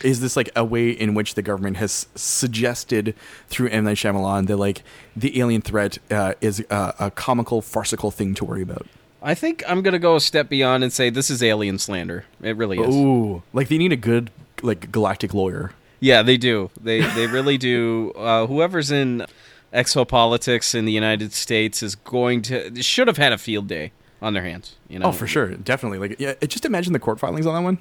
[0.03, 3.15] is this like a way in which the government has suggested
[3.47, 3.85] through M.
[3.85, 4.83] Night Shyamalan that like
[5.15, 8.87] the alien threat uh, is a, a comical farcical thing to worry about
[9.21, 12.25] I think I'm gonna go a step beyond and say this is alien slander.
[12.41, 12.93] It really is.
[12.93, 14.31] ooh like they need a good
[14.61, 16.69] like galactic lawyer Yeah, they do.
[16.79, 18.11] They they really do.
[18.15, 19.25] Uh, whoever's in
[19.73, 23.91] exopolitics in the United States is going to should have had a field day
[24.21, 24.75] on their hands.
[24.87, 25.07] You know.
[25.07, 27.79] oh for sure definitely like yeah just imagine the court filings on that one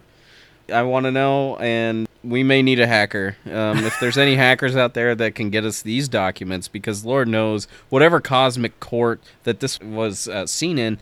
[0.73, 3.37] I want to know, and we may need a hacker.
[3.47, 7.29] Um, if there's any hackers out there that can get us these documents, because Lord
[7.29, 10.99] knows, whatever cosmic court that this was uh, seen in,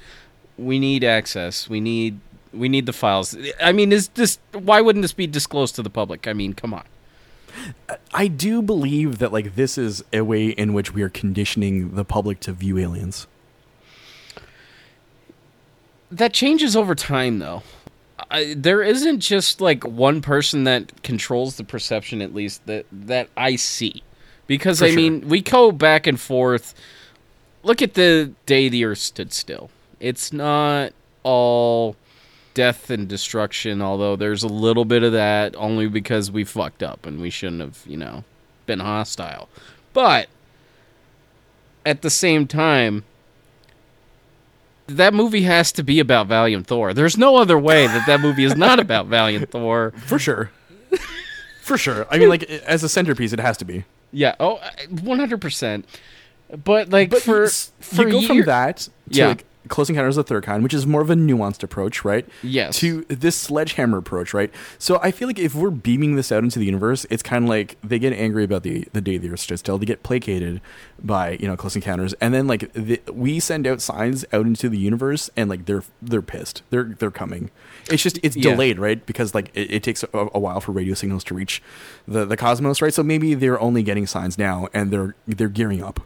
[0.58, 1.68] we need access.
[1.68, 2.18] We need
[2.52, 3.36] we need the files.
[3.62, 6.26] I mean, is this why wouldn't this be disclosed to the public?
[6.26, 6.84] I mean, come on.
[8.14, 12.04] I do believe that like this is a way in which we are conditioning the
[12.04, 13.26] public to view aliens.
[16.10, 17.62] That changes over time, though.
[18.32, 23.28] I, there isn't just like one person that controls the perception, at least that that
[23.36, 24.02] I see,
[24.46, 24.96] because For I sure.
[24.96, 26.74] mean we go back and forth.
[27.62, 29.70] Look at the day the Earth stood still.
[30.00, 31.94] It's not all
[32.54, 37.06] death and destruction, although there's a little bit of that, only because we fucked up
[37.06, 38.24] and we shouldn't have, you know,
[38.66, 39.48] been hostile.
[39.92, 40.28] But
[41.84, 43.04] at the same time,
[44.97, 46.95] that movie has to be about Valiant Thor.
[46.95, 49.93] There's no other way that that movie is not about Valiant Thor.
[50.07, 50.51] For sure.
[51.62, 52.07] For sure.
[52.11, 53.84] I mean, like as a centerpiece, it has to be.
[54.12, 55.84] Yeah, oh, 100%.
[56.64, 59.28] But like But for for you go from that to Yeah.
[59.28, 62.26] like Close Encounters of the Third Kind, which is more of a nuanced approach, right?
[62.42, 62.78] Yes.
[62.80, 64.52] To this sledgehammer approach, right?
[64.78, 67.48] So I feel like if we're beaming this out into the universe, it's kind of
[67.48, 69.78] like they get angry about the the day the Earth stood still.
[69.78, 70.60] They get placated
[71.02, 74.68] by you know Close Encounters, and then like the, we send out signs out into
[74.68, 76.62] the universe, and like they're they're pissed.
[76.70, 77.50] They're they're coming.
[77.90, 78.50] It's just it's Yeah.
[78.52, 79.04] delayed, right?
[79.06, 81.62] Because like it, it takes a, a while for radio signals to reach
[82.08, 82.92] the the cosmos, right?
[82.94, 86.00] So maybe they're only getting signs now, and they're they're gearing up.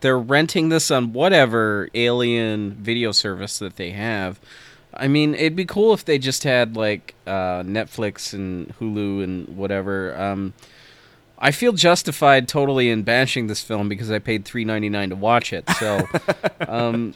[0.00, 4.40] They're renting this on whatever alien video service that they have.
[4.94, 9.56] I mean, it'd be cool if they just had like uh, Netflix and Hulu and
[9.56, 10.18] whatever.
[10.20, 10.52] Um,
[11.38, 15.16] I feel justified totally in bashing this film because I paid three ninety nine to
[15.16, 15.68] watch it.
[15.78, 16.06] So,
[16.68, 17.14] um,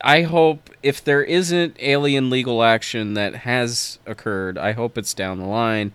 [0.00, 5.38] I hope if there isn't alien legal action that has occurred, I hope it's down
[5.38, 5.92] the line,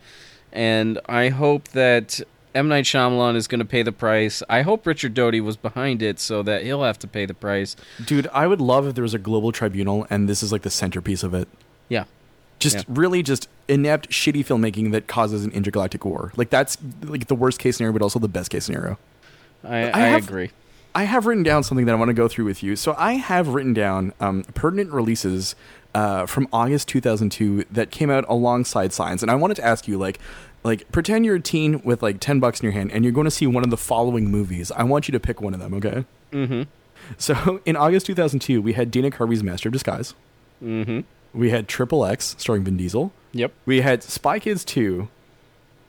[0.51, 2.21] and I hope that
[2.53, 4.43] M Night Shyamalan is going to pay the price.
[4.49, 7.75] I hope Richard Doty was behind it so that he'll have to pay the price.
[8.05, 10.69] Dude, I would love if there was a global tribunal and this is like the
[10.69, 11.47] centerpiece of it.
[11.87, 12.05] Yeah,
[12.59, 12.83] Just Yeah.
[12.89, 16.33] really just inept, shitty filmmaking that causes an intergalactic war.
[16.35, 18.97] Like that's like the worst case scenario, but also the best case scenario.
[19.63, 20.51] I, I I, have- agree.
[20.93, 22.75] I have written down something that I want to go through with you.
[22.75, 25.55] So I have written down um, pertinent releases
[25.95, 29.97] uh, from August 2002 that came out alongside Signs, and I wanted to ask you,
[29.97, 30.19] like,
[30.63, 33.25] like pretend you're a teen with like 10 bucks in your hand, and you're going
[33.25, 34.71] to see one of the following movies.
[34.71, 36.05] I want you to pick one of them, okay?
[36.31, 36.63] Mm-hmm.
[37.17, 40.13] So in August 2002, we had Dana Carvey's Master of Disguise.
[40.63, 41.01] Mm-hmm.
[41.33, 43.11] We had Triple X starring Vin Diesel.
[43.33, 43.53] Yep.
[43.65, 45.07] We had Spy Kids 2,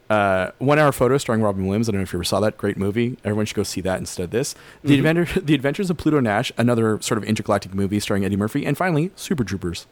[0.09, 1.89] uh, One Hour Photo starring Robin Williams.
[1.89, 2.57] I don't know if you ever saw that.
[2.57, 3.17] Great movie.
[3.25, 4.55] Everyone should go see that instead of this.
[4.85, 8.65] The, Adventure, the Adventures of Pluto Nash, another sort of intergalactic movie starring Eddie Murphy.
[8.65, 9.87] And finally, Super Troopers.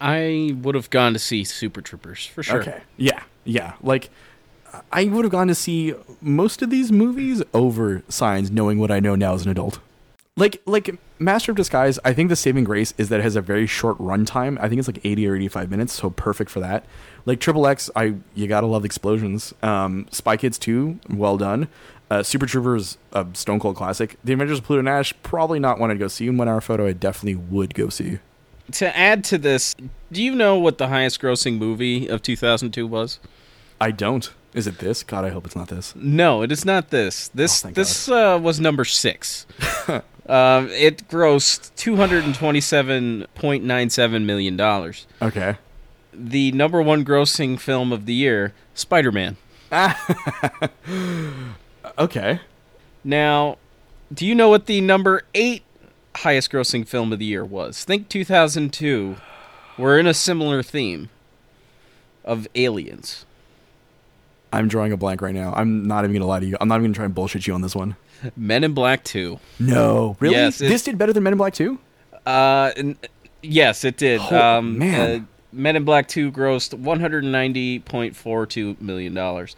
[0.00, 2.60] I would have gone to see Super Troopers for sure.
[2.60, 2.82] Okay.
[2.96, 3.22] Yeah.
[3.44, 3.74] Yeah.
[3.82, 4.10] Like,
[4.92, 9.00] I would have gone to see most of these movies over Signs, knowing what I
[9.00, 9.78] know now as an adult.
[10.36, 13.40] Like, like Master of Disguise, I think the saving grace is that it has a
[13.40, 14.58] very short runtime.
[14.60, 16.84] I think it's like 80 or 85 minutes, so perfect for that.
[17.24, 19.54] Like Triple X, I you gotta love explosions.
[19.62, 21.68] Um, Spy Kids 2, well done.
[22.10, 24.18] Uh, Super Troopers, a Stone Cold classic.
[24.24, 26.28] The Adventures of Pluto Nash, probably not one I'd go see.
[26.28, 28.18] One Hour Photo, I definitely would go see.
[28.72, 29.74] To add to this,
[30.10, 33.18] do you know what the highest grossing movie of 2002 was?
[33.80, 34.32] I don't.
[34.54, 35.02] Is it this?
[35.02, 35.94] God, I hope it's not this.
[35.96, 37.28] No, it is not this.
[37.28, 39.46] This Oh, this uh, was number six.
[39.88, 45.06] um, it grossed two hundred and twenty-seven point nine seven million dollars.
[45.20, 45.56] Okay.
[46.12, 49.36] The number one grossing film of the year, Spider-Man.
[51.98, 52.40] Okay.
[53.04, 53.58] Now,
[54.12, 55.62] do you know what the number eight
[56.16, 57.84] highest grossing film of the year was?
[57.84, 59.16] Think two thousand two.
[59.76, 61.10] We're in a similar theme
[62.24, 63.26] of aliens.
[64.52, 65.52] I'm drawing a blank right now.
[65.54, 66.56] I'm not even gonna lie to you.
[66.60, 67.96] I'm not even gonna try and bullshit you on this one.
[68.36, 69.40] Men in Black Two.
[69.58, 70.36] No, really?
[70.36, 71.78] Yes, it- this did better than Men in Black 2?
[72.24, 72.96] Uh, n-
[73.42, 74.20] yes, it did.
[74.30, 75.20] Oh, um, man.
[75.20, 79.54] uh, Men in Black Two grossed one hundred ninety point four two million dollars.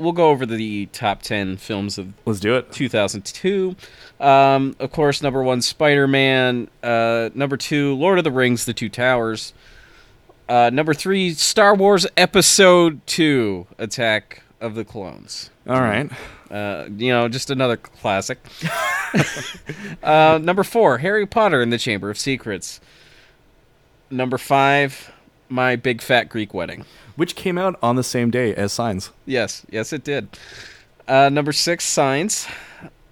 [0.00, 2.72] We'll go over the top ten films of Let's do it.
[2.72, 3.76] 2002.
[4.18, 6.68] Um, of course, number one, Spider Man.
[6.82, 9.52] Uh, number two, Lord of the Rings: The Two Towers.
[10.48, 15.50] Uh, number three, Star Wars Episode Two: Attack of the Clones.
[15.68, 16.10] All right.
[16.50, 18.38] Uh, you know, just another classic.
[20.02, 22.80] uh, number four, Harry Potter and the Chamber of Secrets.
[24.10, 25.12] Number five,
[25.50, 26.84] My Big Fat Greek Wedding.
[27.16, 29.10] Which came out on the same day as Signs.
[29.26, 30.28] Yes, yes, it did.
[31.06, 32.46] Uh, number six, Signs.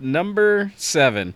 [0.00, 1.34] Number seven,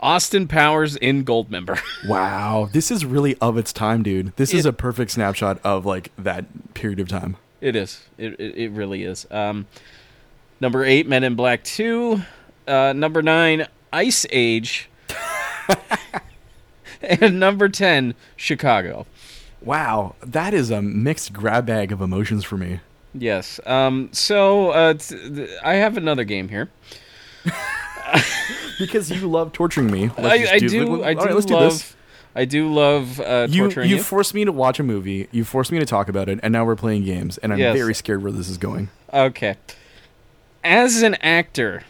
[0.00, 1.80] Austin Powers in Goldmember.
[2.08, 2.68] Wow.
[2.72, 4.32] This is really of its time, dude.
[4.36, 7.36] This is a perfect snapshot of like that period of time.
[7.60, 8.04] It is.
[8.18, 9.24] It it, it really is.
[9.30, 9.66] Um,
[10.60, 12.22] number eight, Men in Black Two.
[12.66, 14.90] Uh, number nine, Ice Age.
[17.02, 19.06] and number ten, Chicago.
[19.64, 22.80] Wow, that is a mixed grab bag of emotions for me.
[23.14, 23.60] Yes.
[23.66, 24.08] Um.
[24.12, 26.70] So uh, t- th- I have another game here.
[28.78, 30.10] Because you love torturing me.
[30.18, 30.96] I, I do- do.
[30.96, 31.72] let- I do right, let's do love.
[31.72, 31.96] this.
[32.34, 34.02] I do love uh, You torturing you you.
[34.02, 35.28] forced me to watch a movie.
[35.30, 37.76] You forced me to talk about it, and now we're playing games, and I'm Yes.
[37.76, 38.88] very scared where this is going.
[39.12, 39.56] Okay.
[40.64, 41.84] As an actor,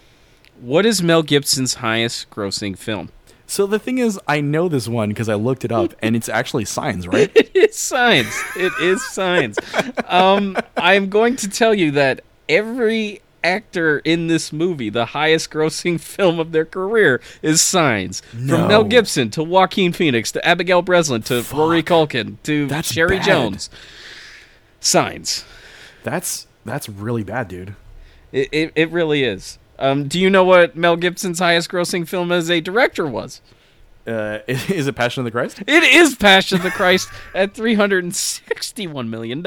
[0.60, 3.08] what is Mel Gibson's highest grossing film?
[3.52, 6.30] So the thing is, I know this one because I looked it up, and it's
[6.30, 7.30] actually Signs, right?
[7.36, 8.34] It is science.
[8.56, 9.58] It is science.
[10.08, 16.00] um, I'm going to tell you that every actor in this movie, the highest grossing
[16.14, 18.22] film of their career, is Signs.
[18.32, 18.56] No.
[18.56, 23.18] From Mel Gibson to Joaquin Phoenix to Abigail Breslin to Rory Culkin to That's Cherry
[23.18, 23.26] bad.
[23.26, 23.68] Jones.
[24.80, 25.44] Signs.
[26.04, 27.76] That's that's really bad, dude.
[28.32, 29.58] It, it, it really is.
[29.78, 33.40] Um, do you know what Mel Gibson's highest grossing film as a director was?
[34.06, 35.62] Uh, is it Passion of the Christ?
[35.66, 39.46] It is Passion of the Christ at $361 million.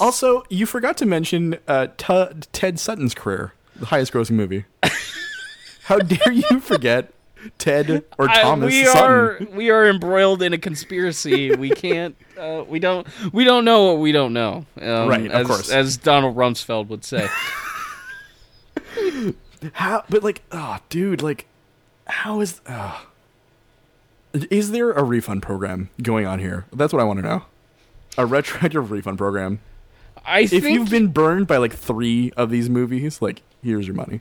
[0.00, 4.64] Also, you forgot to mention uh, T- Ted Sutton's career, the highest grossing movie.
[5.84, 7.12] How dare you forget
[7.58, 9.02] Ted or I- Thomas we Sutton?
[9.12, 11.54] are we are embroiled in a conspiracy.
[11.54, 12.16] we can't.
[12.36, 13.06] Uh, we don't.
[13.32, 14.66] We don't know what we don't know.
[14.80, 15.70] Um, Right, of as, course.
[15.70, 17.28] as Donald Rumsfeld would say.
[19.74, 20.04] How?
[20.08, 21.46] But like, oh, dude, like,
[22.06, 22.60] how is?
[22.66, 23.00] Uh,
[24.32, 26.66] is there a refund program going on here?
[26.72, 27.42] That's what I want to know.
[28.18, 29.60] A retroactive refund program.
[30.24, 33.94] I If think you've been burned by like three of these movies, like, here's your
[33.94, 34.20] money.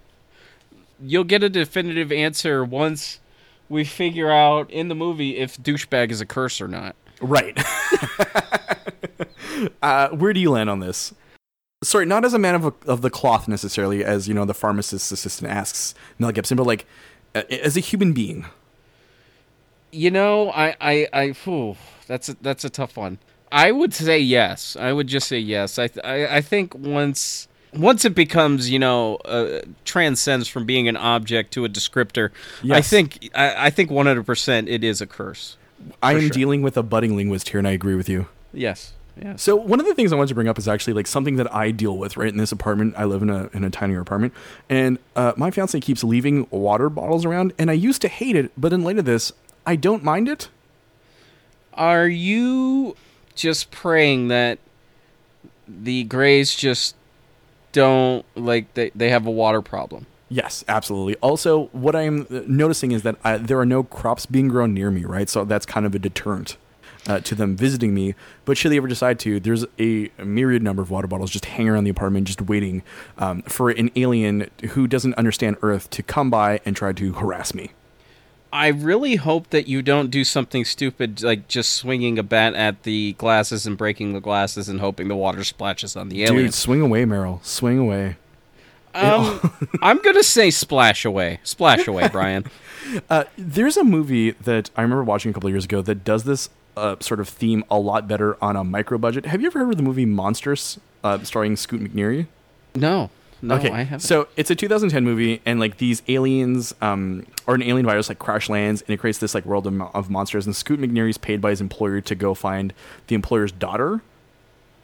[1.02, 3.20] you'll get a definitive answer once
[3.70, 6.96] we figure out in the movie if douchebag is a curse or not.
[7.22, 7.58] Right.
[9.82, 11.14] uh, where do you land on this?
[11.86, 15.12] Sorry, not as a man of, of the cloth necessarily, as you know, the pharmacist's
[15.12, 16.86] assistant asks Mel Gibson, but like
[17.34, 18.46] as a human being.
[19.92, 21.78] You know, I, I, I, whew,
[22.08, 23.18] that's a, that's a tough one.
[23.52, 24.76] I would say yes.
[24.76, 25.80] I would just say yes.
[25.80, 30.90] I, th- I, I think once, once it becomes, you know, uh, transcends from being
[30.90, 32.32] an object to a descriptor.
[32.70, 35.56] I think, I, I think one hundred percent it is a curse.
[36.02, 36.30] I am sure.
[36.30, 38.28] dealing with a budding linguist here, and I agree with you.
[38.52, 38.94] Yes.
[39.38, 41.54] So one of the things I wanted to bring up is actually like something that
[41.54, 42.96] I deal with right in this apartment.
[42.98, 44.34] I live in a in a tinier apartment,
[44.70, 48.52] and uh, my fiance keeps leaving water bottles around, and I used to hate it,
[48.58, 49.32] but in light of this,
[49.66, 50.50] I don't mind it.
[51.74, 52.96] Are you
[53.36, 54.60] just praying that
[55.68, 56.96] the Greys just
[57.72, 60.08] don't like they they have a water problem?
[60.28, 61.16] Yes, absolutely.
[61.18, 64.90] Also, what I'm uh, noticing is that I, there are no crops being grown near
[64.90, 65.30] me, right?
[65.30, 66.58] So that's kind of a deterrent
[67.08, 68.16] uh, to them visiting me.
[68.46, 71.70] But should they ever decide to, there's a myriad number of water bottles just hanging
[71.70, 72.84] around the apartment, just waiting
[73.18, 77.54] um, for an alien who doesn't understand Earth to come by and try to harass
[77.54, 77.72] me.
[78.54, 82.84] I really hope that you don't do something stupid like just swinging a bat at
[82.84, 86.46] the glasses and breaking the glasses and hoping the water splashes on the alien.
[86.46, 87.42] Dude, swing away, Merrill.
[87.44, 88.16] Swing away.
[88.94, 89.52] Um,
[89.82, 92.46] I'm gonna say splash away, splash away, Brian.
[93.10, 96.24] Uh, there's a movie that I remember watching a couple of years ago that does
[96.24, 99.26] this uh, sort of theme a lot better on a micro budget.
[99.26, 102.28] Have you ever heard of the movie Monsters, uh, starring Scoot McNairy?
[102.76, 103.10] No,
[103.42, 104.00] no, okay, I haven't.
[104.02, 108.20] so it's a 2010 movie, and like these aliens, um, or an alien virus, like
[108.20, 110.46] crash lands, and it creates this like world of, of monsters.
[110.46, 112.74] And Scoot is paid by his employer to go find
[113.08, 114.02] the employer's daughter,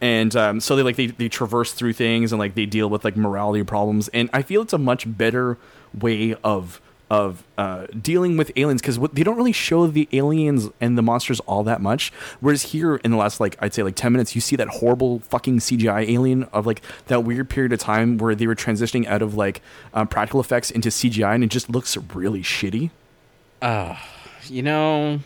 [0.02, 3.06] and um, so they like they, they traverse through things and like they deal with
[3.06, 4.08] like morality problems.
[4.10, 5.60] And I feel it's a much better
[5.94, 6.82] way of
[7.12, 11.41] of uh, dealing with aliens because they don't really show the aliens and the monsters
[11.41, 12.09] all that much.
[12.39, 15.20] Whereas here in the last like I'd say like ten minutes, you see that horrible
[15.20, 19.22] fucking CGI alien of like that weird period of time where they were transitioning out
[19.22, 19.62] of like
[19.93, 22.91] um, practical effects into CGI and it just looks really shitty.
[24.47, 25.20] you know,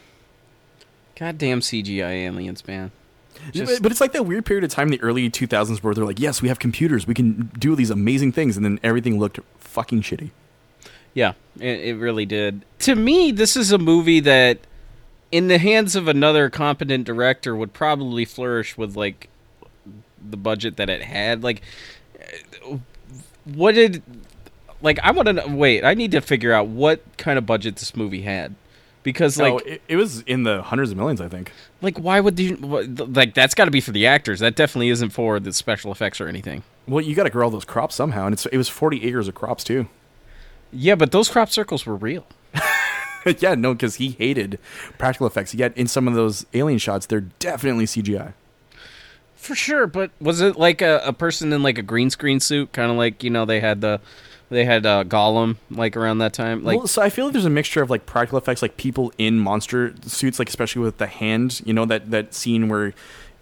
[1.15, 2.91] goddamn CGI aliens, man.
[3.51, 5.93] Just- but, but it's like that weird period of time in the early 2000s where
[5.93, 9.19] they're like, yes, we have computers, we can do these amazing things, and then everything
[9.19, 10.31] looked fucking shitty.
[11.15, 12.63] Yeah, it, it really did.
[12.79, 14.59] To me, this is a movie that,
[15.31, 19.29] in the hands of another competent director, would probably flourish with like
[20.29, 21.41] the budget that it had.
[21.41, 21.61] Like,
[23.45, 24.03] what did
[24.81, 25.47] like I want to know?
[25.47, 28.53] Wait, I need to figure out what kind of budget this movie had,
[29.03, 31.51] because like oh, it, it was in the hundreds of millions, I think.
[31.81, 34.41] like why would you like that's got to be for the actors.
[34.41, 36.63] That definitely isn't for the special effects or anything.
[36.87, 39.29] Well, you got to grow all those crops somehow, and it's it was 40 acres
[39.29, 39.87] of crops too.
[40.75, 42.25] Yeah, but those crop circles were real.
[43.39, 44.59] yeah, no, because he hated
[44.97, 45.55] practical effects.
[45.55, 48.33] Yet in some of those alien shots, they're definitely CGI.
[49.35, 52.73] For sure, but was it like a, a person in like a green screen suit,
[52.73, 54.01] kind of like you know they had the
[54.49, 57.45] they had uh, Gollum like around that time, like well, so I feel like there's
[57.45, 61.07] a mixture of like practical effects, like people in monster suits, like especially with the
[61.07, 61.61] hand.
[61.65, 62.93] You know that that scene where.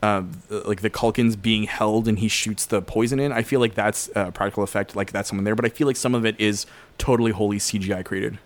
[0.04, 3.32] Uh, like the Culkin's being held and he shoots the poison in.
[3.32, 5.56] I feel like that's a practical effect, like that's someone there.
[5.56, 6.66] But I feel like some of it is
[6.98, 8.38] totally wholly CGI created,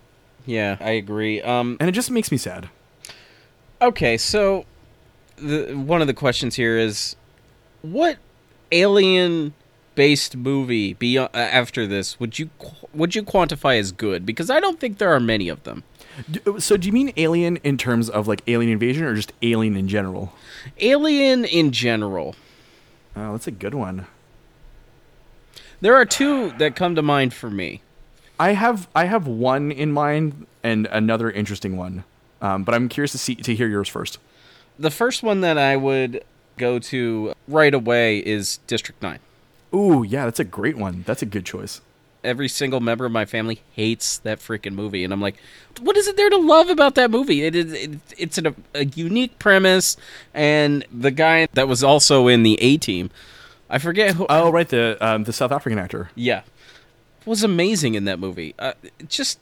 [0.46, 1.42] yeah, I agree.
[1.42, 2.68] Um, and it just makes me sad.
[3.82, 4.66] okay, so
[5.36, 7.16] the one of the questions here is,
[7.82, 8.18] what
[8.70, 9.52] alien
[9.94, 14.24] based movie be uh, after this would you qu- would you quantify as good?
[14.24, 15.82] Because I don't think there are many of them.
[16.30, 19.76] D- So, do you mean Alien in terms of like Alien Invasion, or just Alien
[19.76, 20.32] in general?
[20.80, 22.34] Alien in general.
[23.16, 24.06] Oh, that's a good one.
[25.80, 27.82] There are two that come to mind for me.
[28.40, 32.04] I have I have one in mind and another interesting one,
[32.40, 34.18] um, but I'm curious to see to hear yours first.
[34.78, 36.24] The first one that I would
[36.56, 39.18] go to right away is District 9.
[39.74, 41.02] Ooh, yeah, that's a great one.
[41.06, 41.80] That's a good choice.
[42.24, 45.36] Every single member of my family hates that freaking movie, and I'm like,
[45.80, 47.44] what is it there to love about that movie?
[47.44, 49.96] It is it, it's an, a unique premise,
[50.34, 53.10] and the guy that was also in the A Team,
[53.70, 54.26] I forget who.
[54.28, 56.10] Oh, right, the um, the South African actor.
[56.16, 56.42] yeah,
[57.24, 58.54] was amazing in that movie.
[58.58, 58.72] Uh,
[59.08, 59.38] just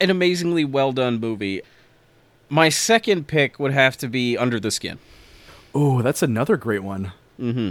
[0.00, 1.60] an amazingly well done movie.
[2.48, 4.98] My second pick would have to be Under the Skin.
[5.74, 7.12] Oh, that's another great one.
[7.40, 7.70] Mm-hmm.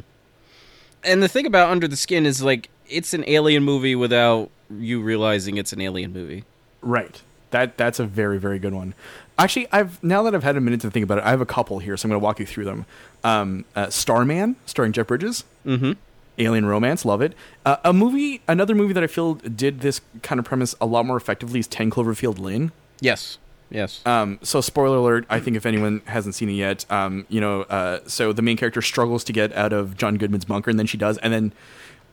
[1.04, 5.02] and the thing about Under the Skin is like it's an alien movie without you
[5.02, 6.44] realizing it's an alien movie.
[6.82, 7.22] Right.
[7.52, 8.94] That that's a very very good one.
[9.38, 11.46] Actually, I've now that I've had a minute to think about it, I have a
[11.46, 12.86] couple here, so I'm going to walk you through them.
[13.24, 15.44] Um, uh, Starman, starring Jeff Bridges.
[15.66, 15.94] Mm-hmm.
[16.38, 17.34] Alien Romance, love it.
[17.66, 21.06] Uh, a movie, another movie that I feel did this kind of premise a lot
[21.06, 22.72] more effectively is Ten Cloverfield Lane.
[23.00, 23.38] Yes.
[23.70, 24.02] Yes.
[24.06, 27.62] Um, so spoiler alert, I think if anyone hasn't seen it yet, um, you know,
[27.64, 30.88] uh, so the main character struggles to get out of John Goodman's bunker, and then
[30.88, 31.54] she does, and then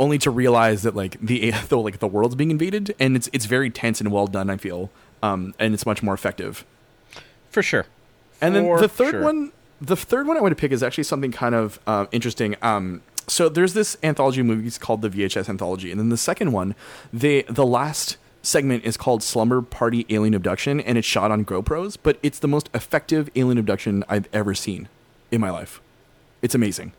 [0.00, 3.46] only to realize that like the, the like the world's being invaded, and it's it's
[3.46, 4.50] very tense and well done.
[4.50, 4.90] I feel,
[5.22, 6.64] um, and it's much more effective.
[7.50, 7.86] For sure.
[8.40, 9.22] And then the third sure.
[9.22, 12.54] one, the third one I want to pick is actually something kind of uh, interesting.
[12.62, 16.52] Um, so there's this anthology of movies called the VHS anthology, and then the second
[16.52, 16.74] one,
[17.12, 21.98] they the last segment is called Slumber Party Alien Abduction, and it's shot on GoPros,
[22.02, 24.88] but it's the most effective alien abduction I've ever seen
[25.30, 25.80] in my life.
[26.40, 26.92] It's amazing.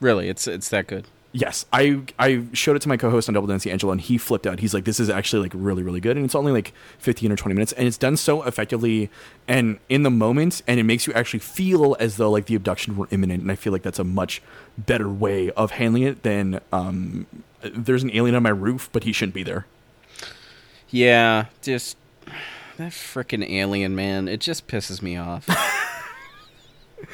[0.00, 1.06] Really, it's it's that good.
[1.38, 4.46] Yes, I I showed it to my co-host on Double Density, Angela, and he flipped
[4.46, 4.58] out.
[4.60, 7.36] He's like, "This is actually like really really good," and it's only like fifteen or
[7.36, 9.10] twenty minutes, and it's done so effectively
[9.46, 12.96] and in the moment, and it makes you actually feel as though like the abduction
[12.96, 13.42] were imminent.
[13.42, 14.40] And I feel like that's a much
[14.78, 17.26] better way of handling it than um,
[17.60, 19.66] there's an alien on my roof, but he shouldn't be there.
[20.88, 21.98] Yeah, just
[22.78, 24.26] that freaking alien man.
[24.26, 25.46] It just pisses me off.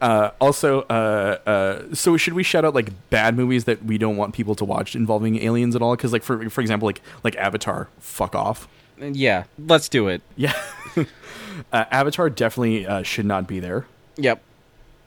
[0.00, 4.16] Uh, also, uh, uh, so should we shout out like bad movies that we don't
[4.16, 5.96] want people to watch involving aliens at all?
[5.96, 8.68] Because like for for example, like like Avatar, fuck off.
[8.98, 10.22] yeah, let's do it.
[10.36, 10.54] Yeah.
[10.96, 13.86] uh, Avatar definitely uh, should not be there.
[14.16, 14.42] Yep.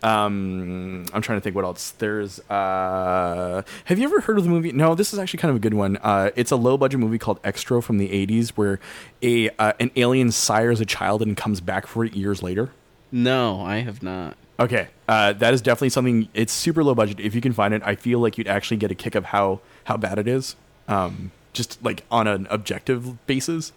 [0.04, 1.92] Um, I'm trying to think what else.
[1.92, 2.40] There's.
[2.50, 4.72] Uh, have you ever heard of the movie?
[4.74, 5.98] No, this is actually kind of a good one.
[5.98, 8.80] Uh, it's a low budget movie called Xtro from the 80s, where
[9.22, 12.72] a uh, an alien sires a child and comes back for it years later.
[13.14, 14.36] No, I have not.
[14.60, 16.28] Okay, uh, that is definitely something.
[16.34, 17.20] It's super low budget.
[17.20, 19.60] If you can find it, I feel like you'd actually get a kick of how
[19.86, 20.56] how bad it is.
[20.88, 23.72] Um, just like on an objective basis.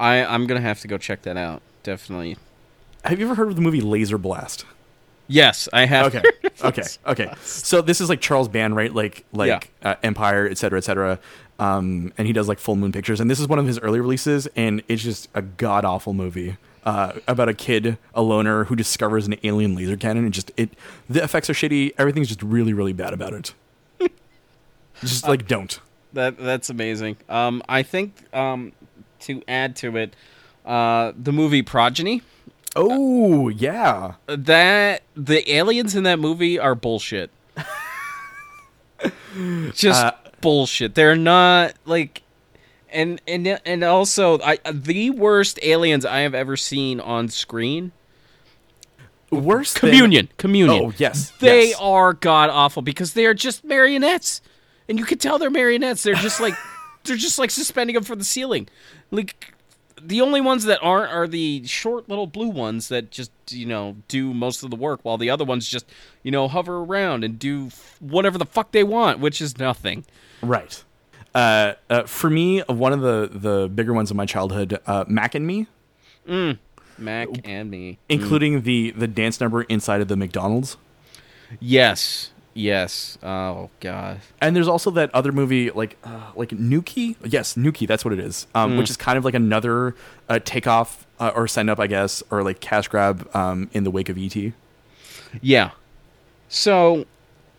[0.00, 1.60] I I'm gonna have to go check that out.
[1.82, 2.38] Definitely.
[3.04, 4.64] Have you ever heard of the movie Laserblast?
[5.28, 6.06] Yes, I have.
[6.14, 6.22] okay
[6.64, 10.76] okay okay so this is like charles band right like like uh, empire et cetera
[10.78, 11.18] et cetera
[11.58, 13.98] um, and he does like full moon pictures and this is one of his early
[14.00, 18.76] releases and it's just a god awful movie uh, about a kid a loner who
[18.76, 20.70] discovers an alien laser cannon and just it
[21.08, 23.54] the effects are shitty everything's just really really bad about it
[25.00, 25.80] just like don't
[26.12, 27.18] That that's amazing.
[27.28, 28.72] Um, I think um,
[29.20, 30.16] to add to it,
[30.66, 32.22] uh, the movie Progeny.
[32.74, 37.30] oh yeah That the aliens in that movie are bullshit.
[39.72, 40.94] Just Uh, bullshit.
[40.94, 42.22] They're not like,
[42.92, 47.92] and and and also, I the worst aliens I have ever seen on screen.
[49.30, 50.84] worse than- Communion, communion.
[50.86, 51.78] oh yes They yes.
[51.80, 54.40] are god awful because they are just marionettes,
[54.88, 56.02] and you can tell they're marionettes.
[56.02, 56.54] They're just like
[57.04, 58.68] they're just like suspending them from the ceiling.
[59.10, 59.54] Like
[60.02, 63.96] the only ones that aren't are the short little blue ones that just you know
[64.08, 65.86] do most of the work, while the other ones just
[66.22, 67.70] you know hover around and do
[68.00, 70.04] whatever the fuck they want, which is nothing.
[70.42, 70.82] right
[71.34, 75.34] uh, uh, for me one of the the bigger ones of my childhood uh, mac
[75.34, 75.66] and me
[76.98, 77.98] Mac and me.
[78.08, 80.76] including the the dance number inside of the McDonald's.
[81.58, 83.16] Yes, Yes.
[83.22, 84.20] Oh God.
[84.40, 87.16] And there's also that other movie, like uh, like Nukie.
[87.24, 87.86] Yes, Nukie.
[87.86, 88.46] That's what it is.
[88.54, 89.94] Um, Which is kind of like another
[90.28, 93.90] uh, takeoff uh, or send up, I guess, or like cash grab um, in the
[93.90, 94.36] wake of ET.
[95.40, 95.70] Yeah.
[96.48, 97.06] So,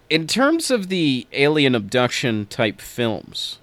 [0.09, 3.59] in terms of the alien abduction type films,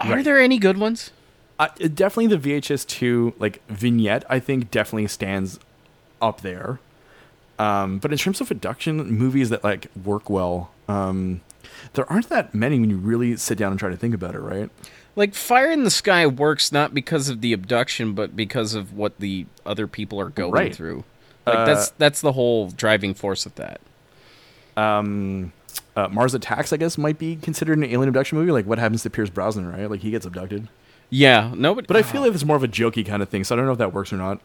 [0.00, 0.24] are Right.
[0.24, 1.10] there any good ones?
[1.58, 4.24] Uh, definitely the VHS two like vignette.
[4.28, 5.58] I think definitely stands
[6.20, 6.80] up there.
[7.58, 11.42] Um, but in terms of abduction movies that like work well, um,
[11.92, 14.40] there aren't that many when you really sit down and try to think about it,
[14.40, 14.68] right?
[15.16, 19.20] Like Fire in the Sky works not because of the abduction, but because of what
[19.20, 20.74] the other people are going Right.
[20.74, 21.04] through.
[21.46, 23.80] Like Uh, that's that's the whole driving force of that.
[24.76, 25.52] um,
[25.96, 28.50] uh, Mars Attacks, I guess, might be considered an alien abduction movie.
[28.52, 29.90] Like, what happens to Pierce Brosnan, right?
[29.90, 30.68] Like, he gets abducted.
[31.10, 33.44] Yeah, no, but But I feel like it's more of a jokey kind of thing,
[33.44, 34.40] so I don't know if that works or not.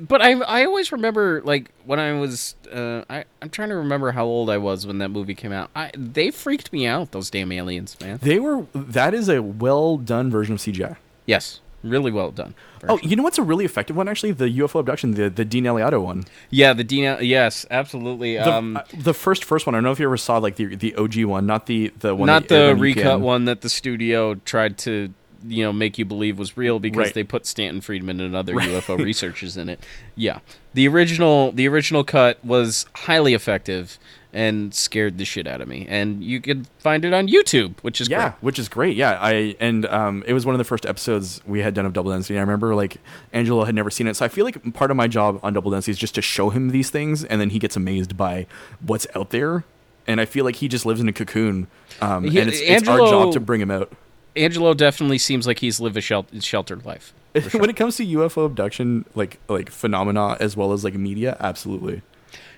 [0.00, 4.10] but I I always remember like when I was uh, I I'm trying to remember
[4.12, 5.70] how old I was when that movie came out.
[5.74, 8.18] I they freaked me out those damn aliens, man.
[8.20, 8.66] They were.
[8.74, 10.96] That is a well done version of CGI.
[11.26, 12.54] Yes, really well done.
[12.88, 14.08] Oh, you know what's a really effective one?
[14.08, 16.24] Actually, the UFO abduction, the the Dean Alioto one.
[16.50, 17.18] yeah, the Dina.
[17.20, 18.36] Yes, absolutely.
[18.36, 19.74] The, um, uh, the first first one.
[19.74, 22.14] I don't know if you ever saw like the the OG one, not the the
[22.14, 22.26] one.
[22.26, 23.20] not the recut UPN.
[23.20, 25.12] one that the studio tried to
[25.46, 27.14] you know make you believe was real because Right.
[27.14, 29.80] they put Stanton Friedman and other UFO researchers in it.
[30.14, 30.40] Yeah,
[30.74, 33.98] the original the original cut was highly effective
[34.32, 35.86] and scared the shit out of me.
[35.88, 38.42] And you could find it on YouTube, which is Yeah, great.
[38.42, 38.96] which is great.
[38.96, 41.92] Yeah, I and um, it was one of the first episodes we had done of
[41.92, 42.38] Double Density.
[42.38, 42.98] I remember like
[43.32, 45.70] Angelo had never seen it, so I feel like part of my job on Double
[45.70, 48.46] Density is just to show him these things, and then he gets amazed by
[48.84, 49.64] what's out there.
[50.06, 51.66] And I feel like he just lives in a cocoon,
[52.00, 53.92] um, He- and it's, it's our job to bring him out.
[54.34, 57.12] Angelo definitely seems like he's lived a shel- sheltered life.
[57.52, 62.02] when it comes to UFO abduction, like like phenomena as well as like media, absolutely.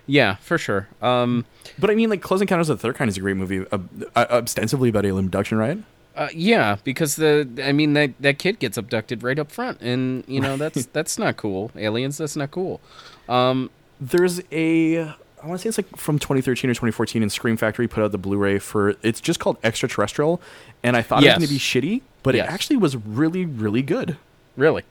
[0.07, 0.89] Yeah, for sure.
[1.01, 1.45] Um,
[1.79, 3.79] But I mean, like Close Encounters of the Third Kind is a great movie, uh,
[4.17, 5.79] uh, ostensibly about alien abduction, right?
[6.15, 10.25] uh, yeah, because the I mean that that kid gets abducted right up front, and
[10.27, 11.71] you know that's that's not cool.
[11.77, 12.81] Aliens, that's not cool.
[13.29, 14.99] Um, There's a
[15.43, 18.13] I want to say it's like from 2013 or 2014, and Scream Factory put out
[18.13, 20.41] the Blu-ray for it's just called Extraterrestrial,
[20.83, 21.37] and I thought Yes.
[21.37, 22.47] it was going to be shitty, but Yes.
[22.49, 24.17] it actually was really really good.
[24.57, 24.83] really.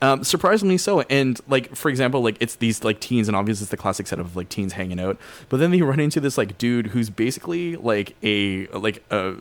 [0.00, 3.70] Um, surprisingly so, and like for example, like it's these like teens, and obviously it's
[3.70, 5.18] the classic set of like teens hanging out.
[5.48, 9.36] But then they run into this like dude who's basically like a like a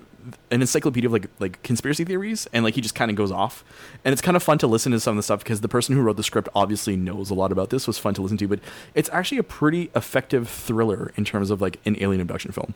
[0.52, 3.64] an encyclopedia of like like conspiracy theories, and like he just kind of goes off,
[4.04, 5.96] and it's kind of fun to listen to some of the stuff because the person
[5.96, 7.86] who wrote the script obviously knows a lot about this.
[7.86, 8.60] Was fun to listen to, but
[8.96, 12.74] it's actually a pretty effective thriller in terms of like an alien abduction film.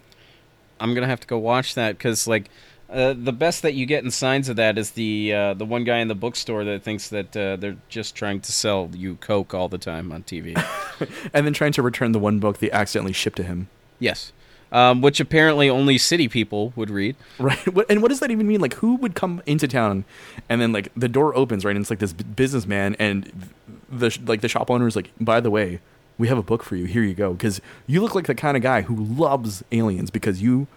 [0.80, 2.50] I'm gonna have to go watch that because like
[2.92, 5.84] uh, the best that you get in signs of that is the uh, the one
[5.84, 9.54] guy in the bookstore that thinks that uh, they're just trying to sell you coke
[9.54, 10.56] all the time on TV.
[11.34, 13.70] And then trying to return the one book they accidentally shipped to him.
[14.00, 14.32] yes,
[14.72, 17.16] um, which apparently only city people would read.
[17.40, 17.60] Right.
[17.90, 18.62] And what does that even mean?
[18.62, 20.06] Like, who would come into town,
[20.48, 23.50] and then like the door opens, right, and it's like this b- businessman, and
[23.90, 25.80] the sh- like the shop owner is like, by the way,
[26.20, 26.86] we have a book for you.
[26.86, 30.40] Here you go, because you look like the kind of guy who loves aliens because
[30.42, 30.68] you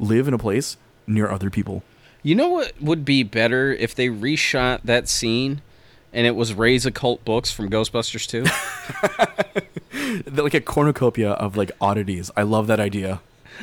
[0.00, 0.76] live in a place
[1.10, 1.82] near other people.
[2.22, 5.62] You know what would be better if they reshot that scene
[6.12, 8.44] and it was Ray's occult books from Ghostbusters 2?
[10.26, 12.30] Like a cornucopia of like oddities.
[12.36, 13.20] I love that idea.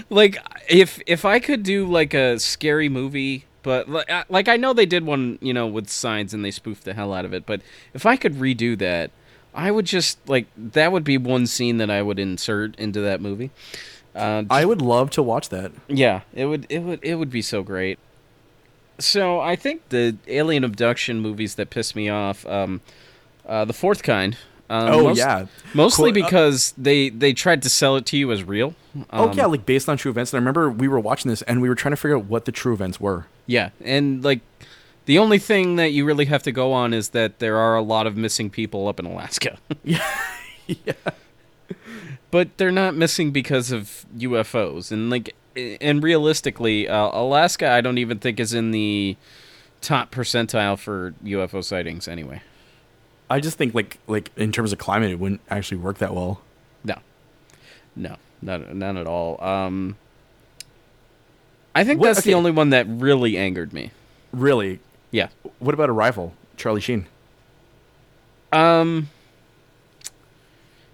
[0.10, 0.38] like
[0.70, 4.72] if if I could do like a scary movie, but li- uh, like I know
[4.74, 7.46] they did one, you know, with signs and they spoofed the hell out of it,
[7.46, 7.62] but
[7.94, 9.12] if I could redo that,
[9.54, 13.20] I would just like that would be one scene that I would insert into that
[13.20, 13.52] movie.
[14.18, 15.72] Uh, I would love to watch that.
[15.88, 18.00] yeah, it would it would it would be so great.
[19.00, 22.82] So I think the alien abduction movies that piss me off, um,
[23.48, 24.36] uh, the fourth kind.
[24.70, 25.46] Um, Oh, most- yeah.
[25.74, 28.74] mostly Cool, uh, because they they tried to sell it to you as real.
[29.12, 30.34] oh Um, yeah, like based on true events.
[30.34, 32.46] And I remember we were watching this and we were trying to figure out what
[32.46, 33.28] the true events were.
[33.46, 34.42] Yeah, and like
[35.06, 37.82] the only thing that you really have to go on is that there are a
[37.82, 39.58] lot of missing people up in Alaska.
[39.86, 40.04] yeah.
[40.68, 40.94] yeah.
[42.32, 47.98] But they're not missing because of UFOs and like and realistically, uh, Alaska I don't
[47.98, 49.16] even think is in the
[49.82, 52.42] top percentile for UFO sightings anyway.
[53.30, 56.42] I just think like like in terms of climate, it wouldn't actually work that well.
[56.84, 56.96] No.
[57.96, 59.42] No, not none at all.
[59.44, 59.96] Um
[61.76, 63.92] I think What- that's the only one that really angered me.
[64.32, 64.80] Really,
[65.12, 65.30] Yeah.
[65.60, 66.34] What about Arrival?
[66.58, 67.06] Charlie Sheen.
[68.52, 69.10] Um,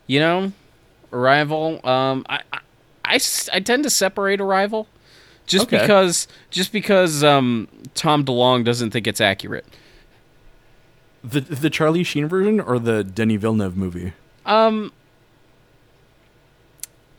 [0.08, 0.52] you know,
[1.14, 1.80] Arrival.
[1.88, 2.59] Um, I, I,
[3.05, 3.20] I
[3.53, 4.88] I tend to separate Arrival,
[5.45, 5.80] just Okay.
[5.80, 9.66] because just because um Tom DeLonge doesn't think it's accurate.
[11.24, 14.14] The the Charlie Sheen version or the Denny Villeneuve movie?
[14.45, 14.91] Um,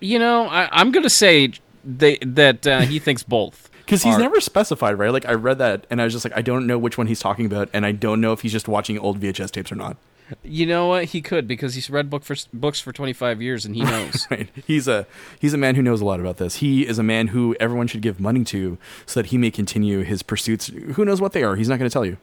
[0.01, 1.53] You know, I, I'm gonna say
[1.85, 3.71] they, that uh, he thinks both.
[3.85, 5.11] Because he's never specified, right?
[5.13, 7.21] Like I read that, and I was just like, I don't know which one he's
[7.21, 9.99] talking about, and I don't know if he's just watching old VHS tapes or not.
[10.43, 11.05] You know what?
[11.07, 14.27] He could because he's read book for books for 25 years and he knows.
[14.31, 14.49] Right?
[14.67, 15.07] He's a
[15.39, 16.57] he's a man who knows a lot about this.
[16.57, 20.03] He is a man who everyone should give money to, so that he may continue
[20.03, 20.69] his pursuits.
[20.95, 21.57] Who knows what they are?
[21.57, 22.17] He's not going to tell you.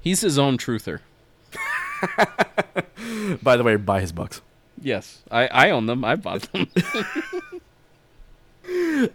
[0.00, 1.00] he's his own truther.
[3.42, 4.40] By the way, buy his books.
[4.80, 6.04] Yes, I, I own them.
[6.04, 6.68] I bought them.